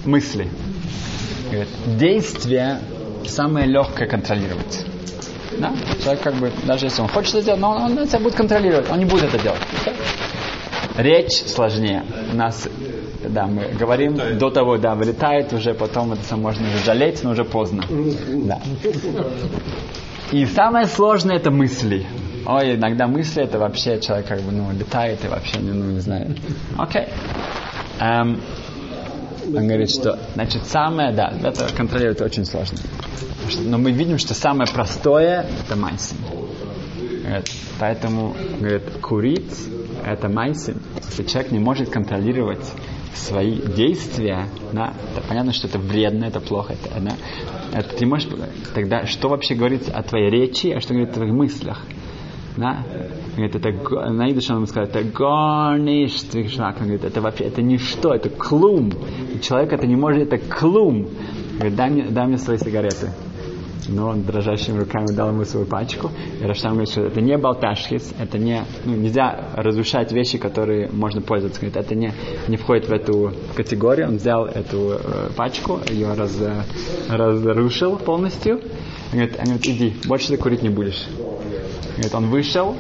мысли. 0.05 0.49
Говорит, 1.49 1.69
действие 1.97 2.79
самое 3.25 3.67
легкое 3.67 4.07
контролировать. 4.07 4.85
Да? 5.57 5.73
Человек 6.01 6.21
как 6.21 6.35
бы, 6.35 6.51
даже 6.65 6.85
если 6.85 7.01
он 7.01 7.07
хочет 7.07 7.35
это 7.35 7.41
сделать, 7.41 7.61
но 7.61 7.71
он, 7.71 7.81
он 7.83 7.97
это 7.97 8.19
будет 8.19 8.35
контролировать, 8.35 8.89
он 8.89 8.99
не 8.99 9.05
будет 9.05 9.25
это 9.25 9.39
делать. 9.39 9.59
Речь 10.97 11.43
сложнее. 11.47 12.03
У 12.31 12.35
нас, 12.35 12.67
да, 13.27 13.47
мы 13.47 13.67
говорим 13.79 14.13
вылетает. 14.13 14.37
до 14.37 14.49
того, 14.49 14.77
да, 14.77 14.95
вылетает, 14.95 15.53
уже 15.53 15.73
потом 15.73 16.13
это 16.13 16.35
можно 16.35 16.67
уже 16.67 16.83
жалеть, 16.83 17.23
но 17.23 17.31
уже 17.31 17.43
поздно. 17.43 17.83
Да. 17.89 18.59
И 20.31 20.45
самое 20.45 20.87
сложное 20.87 21.35
это 21.35 21.51
мысли. 21.51 22.05
Ой, 22.53 22.75
иногда 22.75 23.07
мысли 23.07 23.43
это 23.43 23.59
вообще 23.59 24.01
человек 24.01 24.27
как 24.27 24.41
бы, 24.41 24.51
ну, 24.51 24.69
летает 24.73 25.23
и 25.23 25.29
вообще, 25.29 25.59
ну, 25.59 25.91
не 25.91 25.99
знаю. 25.99 26.35
Окей. 26.77 27.03
Okay. 27.03 27.09
Um, 28.01 28.41
он 29.47 29.67
говорит, 29.67 29.89
что, 29.89 30.19
значит, 30.33 30.65
самое, 30.65 31.13
да, 31.13 31.33
это 31.43 31.73
контролировать 31.73 32.19
очень 32.19 32.43
сложно. 32.43 32.77
Но 33.63 33.77
мы 33.77 33.91
видим, 33.91 34.17
что 34.17 34.33
самое 34.33 34.69
простое 34.69 35.45
это 35.63 35.77
майсин. 35.77 36.17
Поэтому, 37.79 38.35
говорит, 38.59 38.83
курить 39.01 39.67
это 40.05 40.27
майсин. 40.27 40.81
Если 41.05 41.23
человек 41.23 41.51
не 41.51 41.59
может 41.59 41.89
контролировать 41.89 42.65
свои 43.13 43.61
действия, 43.61 44.47
да, 44.73 44.93
то 45.15 45.21
понятно, 45.27 45.53
что 45.53 45.67
это 45.67 45.79
вредно, 45.79 46.25
это 46.25 46.41
плохо, 46.41 46.73
это, 46.73 46.99
да, 46.99 47.15
это 47.73 47.95
ты 47.95 48.05
можешь, 48.05 48.27
тогда 48.73 49.05
что 49.05 49.29
вообще 49.29 49.55
говорится 49.55 49.91
о 49.93 50.03
твоей 50.03 50.29
речи, 50.29 50.67
а 50.67 50.81
что 50.81 50.93
говорит 50.93 51.11
о 51.11 51.15
твоих 51.15 51.33
мыслях? 51.33 51.85
Да? 52.57 52.83
Говорит, 53.35 53.55
это, 53.55 54.09
на 54.11 54.29
идыше 54.31 54.53
он 54.53 54.67
сказал, 54.67 54.89
это 54.89 55.03
горниш 55.03 56.23
Он 56.33 56.73
говорит, 56.73 57.03
это 57.03 57.21
вообще, 57.21 57.45
это 57.45 57.61
ничто, 57.61 58.13
это 58.13 58.29
клум. 58.29 58.91
Человек 59.41 59.73
это 59.73 59.87
не 59.87 59.95
может, 59.95 60.23
это 60.23 60.37
клум. 60.37 61.07
Говорит, 61.53 61.75
дай 61.75 61.89
мне, 61.89 62.03
дай 62.09 62.27
мне 62.27 62.37
свои 62.37 62.57
сигареты. 62.57 63.11
Но 63.87 64.09
он 64.09 64.23
дрожащими 64.23 64.77
руками 64.77 65.07
дал 65.07 65.29
ему 65.29 65.43
свою 65.43 65.65
пачку. 65.65 66.11
И 66.39 66.45
Раштам 66.45 66.73
говорит, 66.73 66.89
что 66.89 67.01
это 67.01 67.19
не 67.19 67.37
болташхис, 67.37 68.13
это 68.19 68.37
не, 68.37 68.63
ну, 68.85 68.95
нельзя 68.95 69.49
разрушать 69.55 70.11
вещи, 70.11 70.37
которые 70.37 70.89
можно 70.91 71.21
пользоваться. 71.21 71.59
Говорит, 71.59 71.77
это 71.77 71.95
не, 71.95 72.13
не 72.47 72.57
входит 72.57 72.87
в 72.87 72.91
эту 72.91 73.33
категорию. 73.55 74.07
Он 74.07 74.17
взял 74.17 74.45
эту 74.45 74.99
э, 75.03 75.29
пачку, 75.35 75.79
ее 75.89 76.13
раз, 76.13 76.37
разрушил 77.09 77.97
полностью. 77.97 78.55
Он 78.55 79.19
говорит, 79.19 79.35
он 79.39 79.45
говорит, 79.45 79.67
иди, 79.67 79.93
больше 80.07 80.27
ты 80.27 80.37
курить 80.37 80.61
не 80.61 80.69
будешь. 80.69 81.07
Говорит, 81.89 82.15
он 82.15 82.27
вышел, 82.27 82.75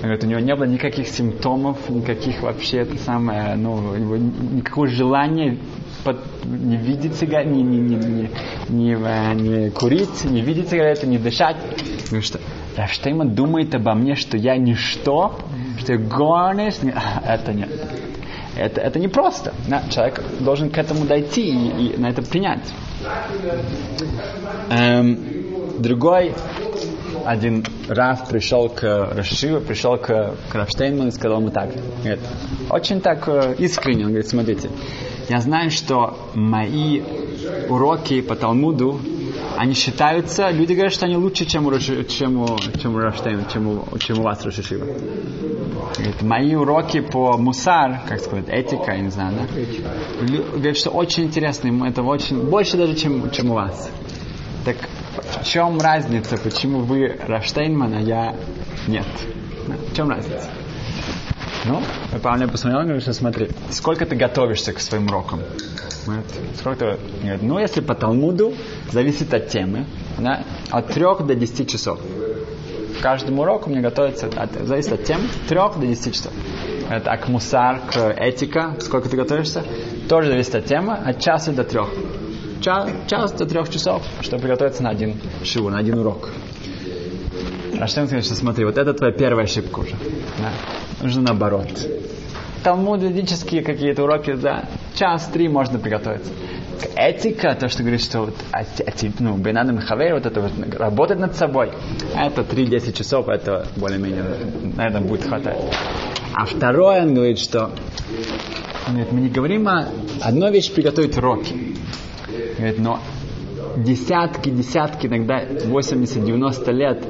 говорит, 0.00 0.24
у 0.24 0.26
него 0.26 0.40
не 0.40 0.54
было 0.54 0.64
никаких 0.64 1.08
симптомов, 1.08 1.88
никаких 1.88 2.42
вообще, 2.42 2.78
это 2.78 2.98
самое, 2.98 3.54
ну, 3.56 3.94
никакого 3.96 4.88
желания 4.88 5.58
под, 6.04 6.18
не 6.44 6.76
видеть 6.76 7.14
сигареты, 7.16 7.50
не, 7.50 7.62
не, 7.62 7.78
не, 7.78 7.96
не, 7.96 8.30
не, 8.68 8.92
э, 8.94 9.34
не 9.34 9.70
курить, 9.70 10.24
не 10.24 10.40
видеть 10.40 10.70
сигареты, 10.70 11.06
не 11.06 11.18
дышать. 11.18 11.56
Потому 12.04 12.22
что 12.22 12.40
Рафштейман 12.76 13.34
думает 13.34 13.74
обо 13.74 13.94
мне, 13.94 14.14
что 14.14 14.36
я 14.36 14.56
ничто, 14.56 15.38
что 15.78 15.92
я 15.92 15.98
горниш. 15.98 16.74
Это 17.26 17.52
нет. 17.52 17.70
Это, 18.56 18.80
это 18.80 18.98
не 18.98 19.08
просто. 19.08 19.54
Да? 19.68 19.82
Человек 19.90 20.22
должен 20.40 20.70
к 20.70 20.78
этому 20.78 21.06
дойти 21.06 21.48
и, 21.48 21.94
и 21.94 21.96
на 21.96 22.10
это 22.10 22.22
принять. 22.22 22.72
Эм, 24.70 25.18
другой 25.78 26.34
один 27.24 27.64
Раф 27.88 28.28
пришел 28.28 28.68
к 28.68 28.82
Рашиву, 28.82 29.60
пришел 29.60 29.96
к, 29.96 30.34
к 30.48 30.54
и 30.54 31.10
сказал 31.10 31.40
ему 31.40 31.50
так. 31.50 31.70
Говорит, 32.02 32.20
очень 32.70 33.00
так 33.00 33.28
искренне, 33.58 34.04
он 34.04 34.10
говорит, 34.10 34.28
смотрите, 34.28 34.70
я 35.28 35.40
знаю, 35.40 35.70
что 35.70 36.16
мои 36.34 37.02
уроки 37.68 38.20
по 38.20 38.36
Талмуду, 38.36 39.00
они 39.56 39.74
считаются, 39.74 40.50
люди 40.50 40.72
говорят, 40.72 40.92
что 40.92 41.06
они 41.06 41.16
лучше, 41.16 41.44
чем 41.44 41.66
у, 41.66 41.78
чем 41.78 42.42
у, 42.42 42.58
чем 42.80 42.94
у 42.94 42.98
Раштейна, 42.98 43.44
чем 43.52 43.68
у, 43.68 43.98
чем 43.98 44.20
у 44.20 44.22
вас, 44.22 44.44
Рошишива. 44.44 44.84
Говорит, 44.84 46.22
мои 46.22 46.54
уроки 46.54 47.00
по 47.00 47.36
мусар, 47.36 48.00
как 48.08 48.20
сказать, 48.20 48.48
этика, 48.48 48.92
я 48.92 49.00
не 49.00 49.10
знаю, 49.10 49.36
да? 49.36 50.26
Говорят, 50.52 50.76
что 50.76 50.90
очень 50.90 51.24
интересно, 51.24 51.86
это 51.86 52.02
очень, 52.02 52.42
больше 52.48 52.76
даже, 52.76 52.94
чем, 52.94 53.30
чем 53.30 53.50
у 53.50 53.54
вас. 53.54 53.90
Так 54.64 54.76
чем 55.44 55.80
разница, 55.80 56.36
почему 56.38 56.80
вы 56.80 57.18
Раштейнман, 57.26 57.94
а 57.94 58.00
я 58.00 58.36
нет? 58.86 59.06
В 59.90 59.94
чем 59.96 60.10
разница? 60.10 60.48
Ну, 61.64 61.80
Павел 62.22 62.48
посмотрел 62.48 62.82
говорит, 62.82 63.02
что 63.02 63.12
смотри, 63.12 63.48
сколько 63.70 64.04
ты 64.04 64.16
готовишься 64.16 64.72
к 64.72 64.80
своим 64.80 65.06
урокам? 65.06 65.40
Говорит, 66.04 66.26
сколько. 66.56 66.98
Говорит, 67.20 67.42
ну, 67.42 67.58
если 67.58 67.80
по 67.80 67.94
Талмуду, 67.94 68.54
зависит 68.90 69.32
от 69.32 69.48
темы, 69.48 69.86
да, 70.18 70.44
от 70.70 70.88
трех 70.88 71.24
до 71.24 71.36
десяти 71.36 71.66
часов. 71.66 72.00
К 72.98 73.02
каждому 73.02 73.42
уроку 73.42 73.70
мне 73.70 73.80
готовится, 73.80 74.26
от, 74.26 74.52
зависит 74.66 74.92
от 74.92 75.04
темы, 75.04 75.28
трех 75.48 75.78
до 75.78 75.86
десяти 75.86 76.12
часов. 76.12 76.32
Это 76.90 77.12
а 77.12 77.16
к 77.16 77.28
мусар, 77.28 77.80
к 77.88 78.12
этика, 78.18 78.76
сколько 78.80 79.08
ты 79.08 79.16
готовишься, 79.16 79.64
тоже 80.08 80.30
зависит 80.30 80.54
от 80.56 80.66
темы, 80.66 80.94
от 80.94 81.20
часа 81.20 81.52
до 81.52 81.62
трех. 81.62 81.88
Час, 82.62 82.90
час 83.08 83.32
до 83.32 83.44
трех 83.44 83.68
часов, 83.68 84.02
чтобы 84.20 84.42
приготовиться 84.42 84.82
на 84.84 84.90
один 84.90 85.16
шиву, 85.42 85.68
на 85.68 85.78
один 85.78 85.98
урок. 85.98 86.28
Раштем 87.76 88.04
говорит, 88.04 88.24
что 88.24 88.36
смотри, 88.36 88.64
вот 88.64 88.78
это 88.78 88.94
твоя 88.94 89.12
первая 89.12 89.46
ошибка 89.46 89.80
уже. 89.80 89.96
Да? 90.38 90.52
Нужно 91.02 91.22
наоборот. 91.22 91.66
Талмудические 92.62 93.62
какие-то 93.62 94.04
уроки 94.04 94.34
за 94.34 94.68
час-три 94.94 95.48
можно 95.48 95.80
приготовиться. 95.80 96.30
Этика, 96.94 97.56
то, 97.56 97.68
что 97.68 97.82
говорит, 97.82 98.00
что 98.00 98.20
вот, 98.20 98.34
а, 98.52 98.60
а, 98.60 98.92
ну, 99.18 99.36
Бенадам 99.36 99.78
Хавер, 99.78 100.14
вот 100.14 100.26
это 100.26 100.40
вот, 100.40 100.52
работать 100.78 101.18
над 101.18 101.34
собой, 101.34 101.72
это 102.16 102.42
3-10 102.42 102.92
часов, 102.92 103.28
это 103.28 103.66
более-менее, 103.76 104.24
наверное, 104.76 105.00
будет 105.00 105.24
хватать. 105.24 105.58
А 106.34 106.44
второе, 106.44 107.02
он 107.02 107.14
говорит, 107.14 107.40
что 107.40 107.72
он 108.86 108.94
говорит, 108.94 109.12
мы 109.12 109.20
не 109.20 109.28
говорим 109.28 109.66
о 109.66 109.88
одной 110.20 110.52
вещи 110.52 110.72
приготовить 110.72 111.16
уроки. 111.16 111.71
Говорит, 112.62 112.78
но 112.78 113.00
десятки, 113.76 114.48
десятки, 114.48 115.08
иногда 115.08 115.42
80-90 115.42 116.70
лет 116.70 117.04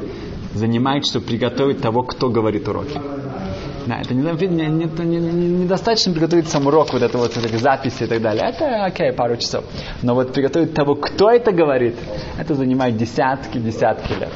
занимает, 0.54 1.04
чтобы 1.04 1.26
приготовить 1.26 1.82
того, 1.82 2.04
кто 2.04 2.30
говорит 2.30 2.66
уроки. 2.68 2.98
Да, 3.86 4.00
это 4.00 4.14
не, 4.14 4.22
не, 4.22 4.66
не, 4.66 5.04
не, 5.04 5.18
недостаточно 5.64 6.14
приготовить 6.14 6.48
сам 6.48 6.66
урок, 6.68 6.94
вот 6.94 7.02
это 7.02 7.18
вот, 7.18 7.36
вот 7.36 7.44
эти 7.44 7.56
записи 7.56 8.04
и 8.04 8.06
так 8.06 8.22
далее. 8.22 8.44
Это 8.48 8.82
окей, 8.86 9.12
пару 9.12 9.36
часов. 9.36 9.66
Но 10.00 10.14
вот 10.14 10.32
приготовить 10.32 10.72
того, 10.72 10.94
кто 10.94 11.30
это 11.30 11.52
говорит, 11.52 11.96
это 12.38 12.54
занимает 12.54 12.96
десятки, 12.96 13.58
десятки 13.58 14.12
лет. 14.12 14.30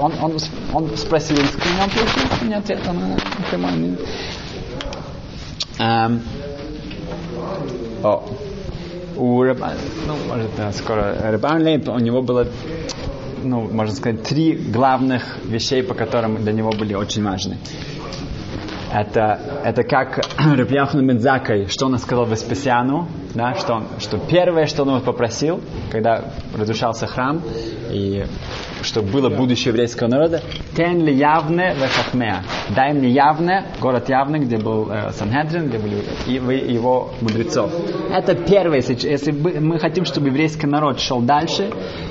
Он, 0.00 0.12
он, 0.20 0.36
он 0.72 0.96
спросил 0.96 1.36
он 1.38 1.90
получил 1.90 2.46
мне 2.46 2.56
ответ, 2.56 2.80
он 2.88 2.96
прямой. 3.48 3.98
Um, 5.78 6.20
о, 8.02 8.28
у 9.16 9.42
Раба, 9.42 9.72
ну, 10.06 10.14
может, 10.28 10.50
да, 10.56 10.72
скоро, 10.72 11.16
Рабан 11.22 11.62
Лейб, 11.62 11.88
у 11.88 11.98
него 11.98 12.22
было 12.22 12.46
ну, 13.44 13.68
можно 13.70 13.94
сказать, 13.94 14.22
три 14.22 14.52
главных 14.52 15.38
вещей, 15.44 15.82
по 15.82 15.94
которым 15.94 16.42
для 16.42 16.52
него 16.52 16.70
были 16.70 16.94
очень 16.94 17.24
важны. 17.24 17.58
Это, 18.92 19.40
это 19.64 19.84
как 19.84 20.24
Рабьяхну 20.38 21.02
Медзакой, 21.02 21.66
что 21.66 21.86
он 21.86 21.98
сказал 21.98 22.26
Веспасиану, 22.26 23.08
да, 23.34 23.54
что, 23.54 23.74
он, 23.74 23.86
что 23.98 24.18
первое, 24.18 24.66
что 24.66 24.82
он 24.82 24.90
его 24.90 25.00
попросил, 25.00 25.60
когда 25.90 26.24
разрушался 26.54 27.06
храм, 27.06 27.40
и 27.90 28.24
чтобы 28.82 29.10
было 29.10 29.28
будущее 29.28 29.72
еврейского 29.72 30.08
народа, 30.08 30.42
тен 30.76 31.04
ли 31.04 31.14
явне 31.14 31.74
вехахмеа. 31.74 32.42
Дай 32.74 32.92
мне 32.92 33.10
явне, 33.10 33.66
город 33.80 34.08
явне, 34.08 34.40
где 34.40 34.58
был 34.58 34.90
э, 34.90 35.10
Санхедрин, 35.12 35.68
где 35.68 35.78
были 35.78 36.72
его 36.72 37.12
мудрецов. 37.20 37.70
Это 38.10 38.34
первое, 38.34 38.76
если, 38.76 39.08
если 39.08 39.32
мы 39.32 39.78
хотим, 39.78 40.04
чтобы 40.04 40.28
еврейский 40.28 40.66
народ 40.66 41.00
шел 41.00 41.20
дальше, 41.20 41.70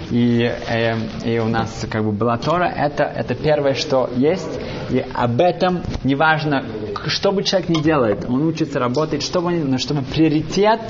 и, 0.10 0.44
э, 0.44 0.96
и 1.26 1.40
у 1.40 1.48
нас 1.48 1.86
как 1.90 2.04
бы 2.04 2.12
была 2.12 2.38
Тора, 2.38 2.66
это, 2.66 3.04
это 3.04 3.36
первое, 3.36 3.74
что 3.74 4.10
есть, 4.16 4.60
и 4.90 5.04
об 5.14 5.40
этом 5.40 5.82
неважно, 6.04 6.66
что 7.08 7.32
бы 7.32 7.44
человек 7.44 7.70
ни 7.70 7.82
делает, 7.82 8.26
он 8.28 8.46
учится 8.46 8.80
работать, 8.80 9.24
чтобы, 9.24 9.52
но 9.52 9.78
чтобы 9.78 10.02
приоритет 10.02 10.82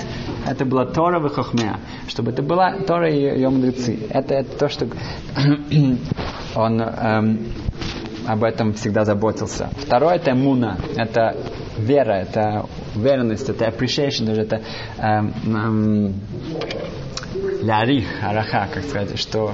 это 0.45 0.65
была 0.65 0.85
Тора 0.85 1.19
в 1.19 1.29
Хохмеа, 1.29 1.79
чтобы 2.07 2.31
это 2.31 2.41
была 2.41 2.79
Тора 2.79 3.09
и 3.09 3.21
ее 3.21 3.49
мудрецы. 3.49 3.99
Это, 4.09 4.35
это 4.35 4.57
то, 4.57 4.69
что 4.69 4.87
он 6.55 6.81
эм, 6.81 7.39
об 8.27 8.43
этом 8.43 8.73
всегда 8.73 9.05
заботился. 9.05 9.69
Второе 9.77 10.15
это 10.15 10.33
муна, 10.35 10.77
это 10.95 11.35
вера, 11.77 12.13
это 12.13 12.65
уверенность, 12.95 13.49
это 13.49 13.65
appreciation, 13.65 14.25
даже 14.25 14.41
это 14.41 14.61
эм, 14.97 15.33
эм, 15.45 16.13
лярих, 17.61 18.05
араха, 18.23 18.67
как 18.73 18.83
сказать, 18.83 19.19
что 19.19 19.53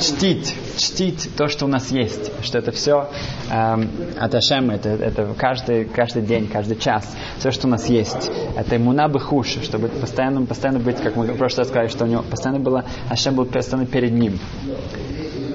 чтить, 0.00 0.54
чтить 0.76 1.30
то, 1.36 1.48
что 1.48 1.66
у 1.66 1.68
нас 1.68 1.90
есть, 1.90 2.32
что 2.42 2.58
это 2.58 2.72
все 2.72 3.08
эм, 3.50 3.90
от 4.18 4.34
это, 4.34 4.88
это 4.88 5.34
каждый, 5.36 5.84
каждый 5.84 6.22
день, 6.22 6.48
каждый 6.48 6.76
час, 6.76 7.14
все, 7.38 7.50
что 7.50 7.66
у 7.66 7.70
нас 7.70 7.88
есть. 7.88 8.30
Это 8.56 8.76
имуна 8.76 9.08
бахуш, 9.08 9.58
чтобы 9.62 9.88
постоянно, 9.88 10.44
постоянно 10.46 10.80
быть, 10.80 10.96
как 11.00 11.16
мы 11.16 11.26
в 11.26 11.36
прошлый 11.36 11.60
раз 11.60 11.68
сказали, 11.68 11.88
что 11.88 12.04
у 12.04 12.08
него 12.08 12.22
постоянно 12.22 12.60
было, 12.60 12.84
Ашем 13.08 13.34
был 13.34 13.46
постоянно 13.46 13.86
перед 13.86 14.12
ним. 14.12 14.38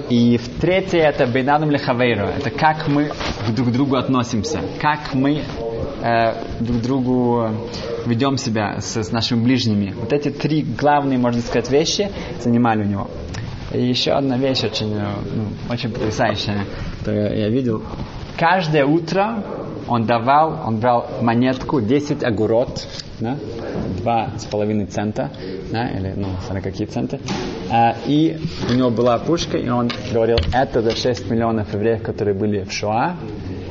И 0.10 0.38
в 0.38 0.60
третье 0.60 1.00
это 1.00 1.28
бейнадум 1.28 1.70
лехавейру, 1.70 2.28
это 2.28 2.50
как 2.50 2.88
мы 2.88 3.12
друг 3.56 3.70
к 3.70 3.72
другу 3.72 3.96
относимся, 3.96 4.62
как 4.82 5.14
мы 5.14 5.44
э, 6.02 6.44
друг 6.60 6.82
другу 6.82 7.50
ведем 8.06 8.38
себя 8.38 8.80
с, 8.80 8.96
с 8.98 9.12
нашими 9.12 9.44
ближними. 9.44 9.94
Вот 10.00 10.14
эти 10.14 10.30
три 10.30 10.64
главные, 10.64 11.18
можно 11.18 11.42
сказать, 11.42 11.70
вещи 11.70 12.10
занимали 12.42 12.84
у 12.84 12.88
него. 12.88 13.08
И 13.72 13.86
еще 13.86 14.12
одна 14.12 14.38
вещь 14.38 14.64
очень, 14.64 14.94
э, 14.94 15.06
ну, 15.36 15.46
очень 15.72 15.92
потрясающая, 15.92 16.66
которую 17.00 17.38
я 17.38 17.50
видел. 17.50 17.84
Каждое 18.38 18.86
утро 18.86 19.44
он 19.90 20.06
давал, 20.06 20.62
он 20.66 20.78
брал 20.78 21.10
монетку 21.22 21.82
10 21.82 22.24
огурот, 22.24 22.88
да, 23.20 23.38
два 23.98 24.30
с 24.38 24.46
половиной 24.46 24.86
цента, 24.86 25.32
да, 25.72 25.88
или, 25.90 26.14
ну, 26.16 26.28
смотри, 26.46 26.62
какие 26.62 26.88
центы. 26.88 27.20
А, 27.72 27.96
и 28.06 28.40
у 28.70 28.74
него 28.74 28.92
была 28.92 29.18
пушка, 29.18 29.58
и 29.58 29.68
он 29.70 29.92
говорил, 30.14 30.38
это 30.54 30.82
за 30.82 30.96
6 30.96 31.30
миллионов 31.30 31.74
евреев, 31.74 32.02
которые 32.02 32.36
были 32.36 32.64
в 32.64 32.72
Шоа, 32.72 33.16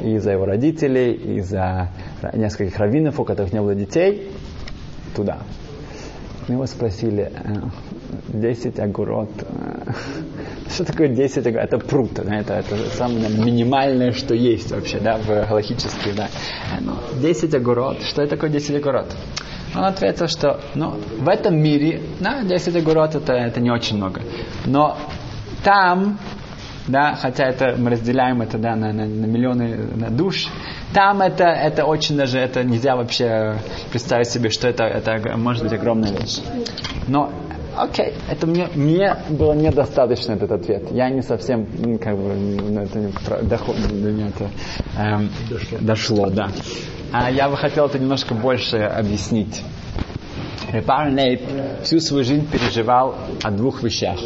и 0.03 0.19
за 0.19 0.33
его 0.33 0.45
родителей, 0.45 1.13
и 1.13 1.41
за 1.41 1.91
нескольких 2.33 2.79
раввинов, 2.79 3.19
у 3.21 3.25
которых 3.25 3.53
не 3.53 3.61
было 3.61 3.75
детей, 3.75 4.31
туда. 5.15 5.39
Его 6.49 6.67
спросили, 6.67 7.31
10 8.29 8.79
огурот. 8.81 9.31
Что 10.73 10.85
такое 10.85 11.09
10 11.09 11.47
огурот? 11.47 11.65
Это 11.65 11.79
пруд, 11.79 12.11
да, 12.15 12.37
это, 12.37 12.55
это 12.55 12.77
самое 12.97 13.29
минимальное, 13.29 14.13
что 14.13 14.35
есть 14.35 14.71
вообще, 14.71 14.99
да, 14.99 15.19
в 15.19 15.27
галактически, 15.27 16.13
да. 16.17 16.29
10 17.21 17.55
огурот. 17.55 18.03
Что 18.03 18.23
это 18.23 18.37
такое 18.37 18.51
10 18.51 18.77
огурот? 18.77 19.15
Он 19.75 19.85
ответил, 19.85 20.29
что 20.29 20.61
ну, 20.75 20.95
в 21.19 21.29
этом 21.29 21.61
мире 21.61 22.01
да, 22.21 22.43
10 22.43 22.77
огурот 22.77 23.15
это, 23.15 23.35
это 23.35 23.61
не 23.61 23.71
очень 23.71 23.97
много. 23.97 24.23
Но 24.65 24.97
там 25.63 26.19
да, 26.89 27.15
хотя 27.15 27.45
это 27.45 27.77
мы 27.79 27.91
разделяем 27.91 28.43
это 28.43 28.59
да, 28.59 28.75
на, 28.75 28.93
на, 28.93 29.07
на 29.07 29.27
миллионы 29.27 29.77
на 29.95 30.11
душ, 30.11 30.49
там 30.93 31.21
это, 31.21 31.45
это 31.45 31.85
очень 31.85 32.17
даже, 32.17 32.39
это 32.39 32.65
нельзя 32.65 32.97
вообще 32.97 33.59
представить 33.91 34.29
себе, 34.29 34.51
что 34.51 34.69
это, 34.69 34.85
это 34.85 35.37
может 35.37 35.63
быть 35.63 35.73
огромная 35.73 36.13
вещь. 36.13 36.41
Но 37.07 37.31
окей, 37.77 38.15
это 38.31 38.47
мне, 38.47 38.69
мне 38.75 39.17
было 39.29 39.53
недостаточно 39.53 40.33
этот 40.33 40.51
ответ. 40.51 40.91
Я 40.91 41.11
не 41.11 41.23
совсем, 41.23 41.67
как 41.99 42.17
бы, 42.17 42.31
это 42.83 42.99
не, 42.99 43.13
доход, 43.43 43.77
до 43.89 44.11
меня 44.11 44.29
это 44.29 44.51
эм, 44.99 45.31
дошло. 45.51 45.79
дошло, 45.81 46.31
да. 46.31 46.51
А 47.13 47.31
я 47.31 47.49
бы 47.49 47.57
хотел 47.57 47.87
это 47.87 47.99
немножко 47.99 48.35
больше 48.35 48.79
объяснить. 48.79 49.63
Репар 50.73 51.11
Нейт 51.11 51.41
всю 51.83 52.01
свою 52.01 52.25
жизнь 52.25 52.47
переживал 52.51 53.15
о 53.43 53.51
двух 53.51 53.83
вещах. 53.83 54.19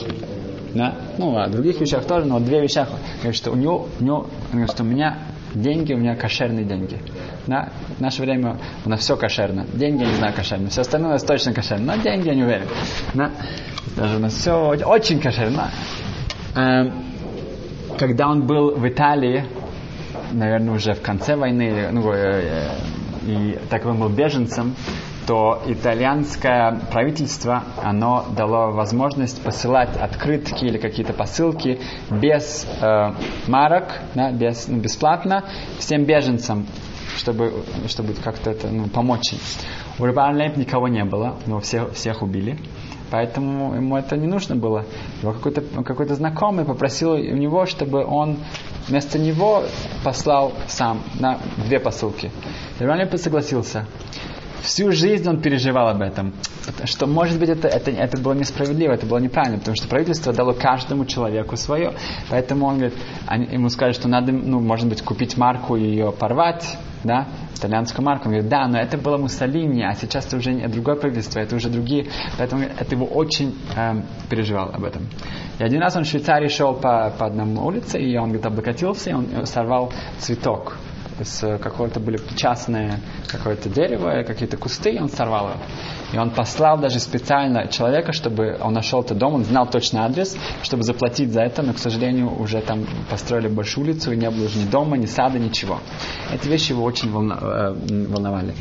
Да? 0.74 0.94
Ну, 1.18 1.36
о 1.36 1.48
других 1.48 1.80
вещах 1.80 2.04
тоже, 2.06 2.26
но 2.26 2.40
две 2.40 2.60
вещах. 2.60 2.88
Говорит, 3.18 3.36
что 3.36 3.50
у 3.50 3.56
него, 3.56 3.88
у 4.00 4.04
него 4.04 4.26
говорит, 4.50 4.70
что 4.70 4.82
у 4.82 4.86
меня 4.86 5.18
деньги, 5.54 5.92
у 5.92 5.98
меня 5.98 6.16
кошерные 6.16 6.64
деньги. 6.64 6.98
Да? 7.46 7.70
В 7.98 8.00
наше 8.00 8.22
время 8.22 8.58
у 8.84 8.88
нас 8.88 9.00
все 9.00 9.16
кошерно. 9.16 9.66
Деньги, 9.72 10.02
я 10.02 10.08
не 10.08 10.16
знаю, 10.16 10.34
кошерно. 10.34 10.68
Все 10.68 10.80
остальное 10.80 11.10
у 11.10 11.12
нас 11.12 11.24
точно 11.24 11.52
кошерно. 11.52 11.96
Но 11.96 12.02
деньги 12.02 12.28
я 12.28 12.34
не 12.34 12.42
уверен. 12.42 12.66
Да? 13.14 13.30
Даже 13.96 14.16
у 14.16 14.20
нас 14.20 14.34
все 14.34 14.74
очень 14.84 15.20
кошерно. 15.20 15.70
Эм, 16.54 16.92
когда 17.98 18.28
он 18.28 18.46
был 18.46 18.74
в 18.74 18.88
Италии, 18.88 19.44
наверное, 20.32 20.74
уже 20.74 20.94
в 20.94 21.02
конце 21.02 21.36
войны, 21.36 21.88
ну, 21.92 22.10
э, 22.12 22.68
э, 23.26 23.30
и 23.30 23.58
так 23.68 23.84
он 23.86 23.98
был 23.98 24.08
беженцем, 24.08 24.74
то 25.26 25.62
итальянское 25.66 26.80
правительство, 26.90 27.62
оно 27.82 28.26
дало 28.36 28.72
возможность 28.72 29.42
посылать 29.42 29.96
открытки 29.96 30.64
или 30.64 30.78
какие-то 30.78 31.12
посылки 31.12 31.80
без 32.10 32.66
э, 32.80 33.12
марок, 33.48 34.00
да, 34.14 34.32
без, 34.32 34.68
ну, 34.68 34.78
бесплатно 34.78 35.44
всем 35.78 36.04
беженцам, 36.04 36.66
чтобы, 37.16 37.52
чтобы 37.86 38.14
как-то 38.14 38.50
это, 38.50 38.68
ну, 38.68 38.88
помочь. 38.88 39.34
У 39.98 40.04
Рыбара 40.04 40.32
никого 40.56 40.88
не 40.88 41.04
было, 41.04 41.36
но 41.46 41.60
всех, 41.60 41.92
всех 41.92 42.22
убили. 42.22 42.58
Поэтому 43.10 43.74
ему 43.74 43.98
это 43.98 44.16
не 44.16 44.26
нужно 44.26 44.56
было. 44.56 44.86
Его 45.20 45.34
какой-то, 45.34 45.60
какой-то 45.84 46.14
знакомый 46.14 46.64
попросил 46.64 47.12
у 47.12 47.18
него, 47.18 47.66
чтобы 47.66 48.06
он 48.06 48.38
вместо 48.88 49.18
него 49.18 49.64
послал 50.02 50.54
сам 50.66 51.02
на 51.20 51.38
две 51.58 51.78
посылки. 51.78 52.30
Ранлип 52.78 53.14
согласился. 53.16 53.86
Всю 54.62 54.92
жизнь 54.92 55.28
он 55.28 55.40
переживал 55.40 55.88
об 55.88 56.02
этом. 56.02 56.32
Что, 56.84 57.06
может 57.06 57.38
быть, 57.38 57.48
это, 57.48 57.66
это, 57.66 57.90
это 57.90 58.20
было 58.22 58.32
несправедливо, 58.32 58.92
это 58.92 59.06
было 59.06 59.18
неправильно, 59.18 59.58
потому 59.58 59.76
что 59.76 59.88
правительство 59.88 60.32
дало 60.32 60.52
каждому 60.52 61.04
человеку 61.04 61.56
свое. 61.56 61.94
Поэтому 62.30 62.66
он 62.66 62.78
говорит, 62.78 62.94
они, 63.26 63.46
ему 63.46 63.68
сказали, 63.68 63.92
что 63.92 64.08
надо, 64.08 64.30
ну, 64.30 64.60
может 64.60 64.88
быть, 64.88 65.02
купить 65.02 65.36
марку 65.36 65.74
и 65.76 65.82
ее 65.82 66.12
порвать, 66.12 66.78
да, 67.02 67.26
итальянскую 67.56 68.04
марку. 68.04 68.26
Он 68.26 68.32
говорит, 68.34 68.48
да, 68.48 68.68
но 68.68 68.78
это 68.78 68.96
было 68.98 69.18
Муссолини, 69.18 69.82
а 69.82 69.94
сейчас 69.94 70.26
это 70.26 70.36
уже 70.36 70.52
другое 70.68 70.94
правительство, 70.94 71.40
это 71.40 71.56
уже 71.56 71.68
другие. 71.68 72.06
Поэтому 72.38 72.62
это 72.62 72.94
его 72.94 73.06
очень 73.06 73.56
эм, 73.76 74.04
переживал 74.30 74.70
об 74.72 74.84
этом. 74.84 75.08
И 75.58 75.64
один 75.64 75.80
раз 75.80 75.96
он 75.96 76.04
в 76.04 76.06
Швейцарии 76.06 76.48
шел 76.48 76.74
по, 76.74 77.12
по 77.18 77.26
одному 77.26 77.66
улице, 77.66 77.98
и 77.98 78.16
он 78.16 78.30
где-то 78.30 78.48
облокотился, 78.48 79.10
и 79.10 79.12
он 79.12 79.46
сорвал 79.46 79.92
цветок 80.18 80.76
из 81.20 81.40
какого-то 81.40 82.00
были 82.00 82.18
частное 82.36 83.00
какое-то 83.28 83.68
дерево, 83.68 84.22
какие-то 84.22 84.56
кусты, 84.56 84.90
и 84.90 85.00
он 85.00 85.08
сорвал 85.08 85.50
его. 85.50 85.58
И 86.12 86.18
он 86.18 86.30
послал 86.30 86.78
даже 86.78 86.98
специально 86.98 87.68
человека, 87.68 88.12
чтобы 88.12 88.58
он 88.60 88.74
нашел 88.74 89.00
этот 89.00 89.18
дом, 89.18 89.34
он 89.34 89.44
знал 89.44 89.66
точный 89.66 90.00
адрес, 90.00 90.36
чтобы 90.62 90.82
заплатить 90.82 91.32
за 91.32 91.42
это, 91.42 91.62
но, 91.62 91.72
к 91.72 91.78
сожалению, 91.78 92.38
уже 92.38 92.60
там 92.60 92.86
построили 93.10 93.48
большую 93.48 93.86
улицу, 93.86 94.12
и 94.12 94.16
не 94.16 94.30
было 94.30 94.46
уже 94.46 94.58
ни 94.58 94.68
дома, 94.68 94.96
ни 94.96 95.06
сада, 95.06 95.38
ничего. 95.38 95.80
Эти 96.32 96.48
вещи 96.48 96.72
его 96.72 96.84
очень 96.84 97.08
э, 97.08 97.12
волновали. 98.08 98.54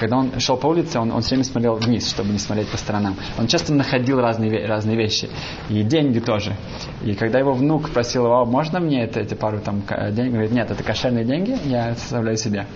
Когда 0.00 0.16
он 0.16 0.40
шел 0.40 0.56
по 0.56 0.68
улице, 0.68 0.98
он, 0.98 1.12
он 1.12 1.20
все 1.20 1.30
время 1.30 1.44
смотрел 1.44 1.74
вниз, 1.74 2.08
чтобы 2.10 2.30
не 2.30 2.38
смотреть 2.38 2.68
по 2.68 2.76
сторонам. 2.76 3.16
Он 3.38 3.46
часто 3.46 3.72
находил 3.72 4.20
разные, 4.20 4.66
разные 4.66 4.96
вещи. 4.96 5.28
И 5.68 5.82
деньги 5.82 6.20
тоже. 6.20 6.56
И 7.02 7.14
когда 7.14 7.38
его 7.38 7.52
внук 7.52 7.90
просил 7.90 8.24
его, 8.24 8.44
можно 8.44 8.80
мне 8.80 9.04
это, 9.04 9.20
эти 9.20 9.34
пару 9.34 9.60
там 9.60 9.82
денег, 10.12 10.32
говорит, 10.32 10.52
нет, 10.52 10.70
это 10.70 10.82
кошерные 10.82 11.24
деньги, 11.24 11.56
я 11.64 11.93
составляю 12.00 12.36
себе. 12.36 12.66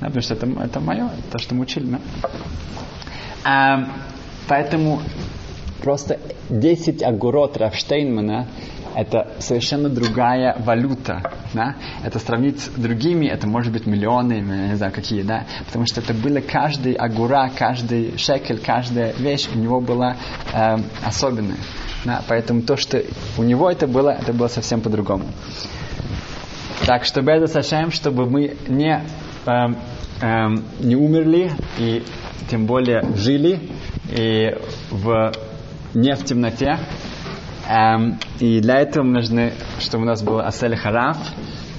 Да, 0.00 0.06
потому 0.06 0.22
что 0.22 0.34
это, 0.34 0.46
это 0.46 0.80
мое, 0.80 1.10
то, 1.30 1.38
что 1.38 1.54
мы 1.54 1.62
учили. 1.62 1.86
Да? 1.86 2.00
А, 3.44 3.88
поэтому 4.48 5.02
просто 5.82 6.18
10 6.48 7.02
агурот 7.02 7.56
Рафштейнмана 7.56 8.46
это 8.94 9.28
совершенно 9.38 9.88
другая 9.88 10.56
валюта. 10.58 11.22
Да? 11.54 11.76
Это 12.04 12.18
сравнить 12.18 12.60
с 12.60 12.68
другими, 12.68 13.26
это 13.26 13.46
может 13.46 13.72
быть 13.72 13.86
миллионы, 13.86 14.40
не 14.40 14.76
знаю 14.76 14.92
какие, 14.92 15.22
да? 15.22 15.46
Потому 15.66 15.86
что 15.86 16.00
это 16.00 16.12
было 16.14 16.40
каждый 16.40 16.94
агура, 16.94 17.50
каждый 17.56 18.18
шекель, 18.18 18.58
каждая 18.58 19.12
вещь 19.12 19.48
у 19.54 19.58
него 19.58 19.80
была 19.80 20.16
э, 20.52 20.78
особенная. 21.04 21.58
Да? 22.04 22.22
Поэтому 22.28 22.62
то, 22.62 22.76
что 22.76 23.02
у 23.38 23.42
него 23.42 23.70
это 23.70 23.86
было, 23.86 24.10
это 24.10 24.32
было 24.32 24.48
совсем 24.48 24.80
по-другому. 24.80 25.26
Так, 26.86 27.04
чтобы 27.04 27.30
это 27.32 27.46
Сашем, 27.46 27.90
чтобы 27.90 28.28
мы 28.28 28.56
не, 28.68 29.02
э, 29.46 29.50
э, 30.20 30.48
не 30.80 30.96
умерли 30.96 31.52
и 31.78 32.02
тем 32.48 32.66
более 32.66 33.02
жили 33.16 33.60
и 34.10 34.56
в, 34.90 35.32
не 35.94 36.14
в 36.14 36.24
темноте. 36.24 36.78
Эм, 37.68 38.18
и 38.40 38.60
для 38.60 38.80
этого 38.80 39.04
нужны, 39.04 39.52
чтобы 39.78 40.04
у 40.04 40.06
нас 40.06 40.22
был 40.22 40.40
Асель 40.40 40.74
Хараф, 40.74 41.18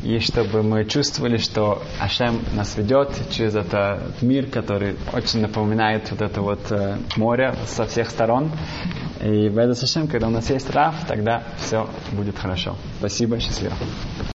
и 0.04 0.20
чтобы 0.20 0.64
мы 0.64 0.86
чувствовали, 0.86 1.38
что 1.38 1.84
Ашем 2.00 2.40
нас 2.56 2.76
ведет 2.78 3.10
через 3.30 3.56
этот 3.56 4.22
мир, 4.22 4.48
который 4.48 4.96
очень 5.14 5.42
напоминает 5.42 6.10
вот 6.12 6.22
это 6.22 6.42
вот 6.42 6.72
э, 6.72 6.98
море 7.18 7.54
со 7.68 7.86
всех 7.86 8.10
сторон. 8.10 8.52
И 9.22 9.50
в 9.50 9.58
этот 9.58 9.84
Ашем, 9.84 10.08
когда 10.08 10.28
у 10.28 10.32
нас 10.32 10.50
есть 10.50 10.70
Раф, 10.72 10.96
тогда 11.08 11.44
все 11.58 11.88
будет 12.14 12.38
хорошо. 12.40 12.76
Спасибо, 13.00 13.40
счастливо. 13.40 13.74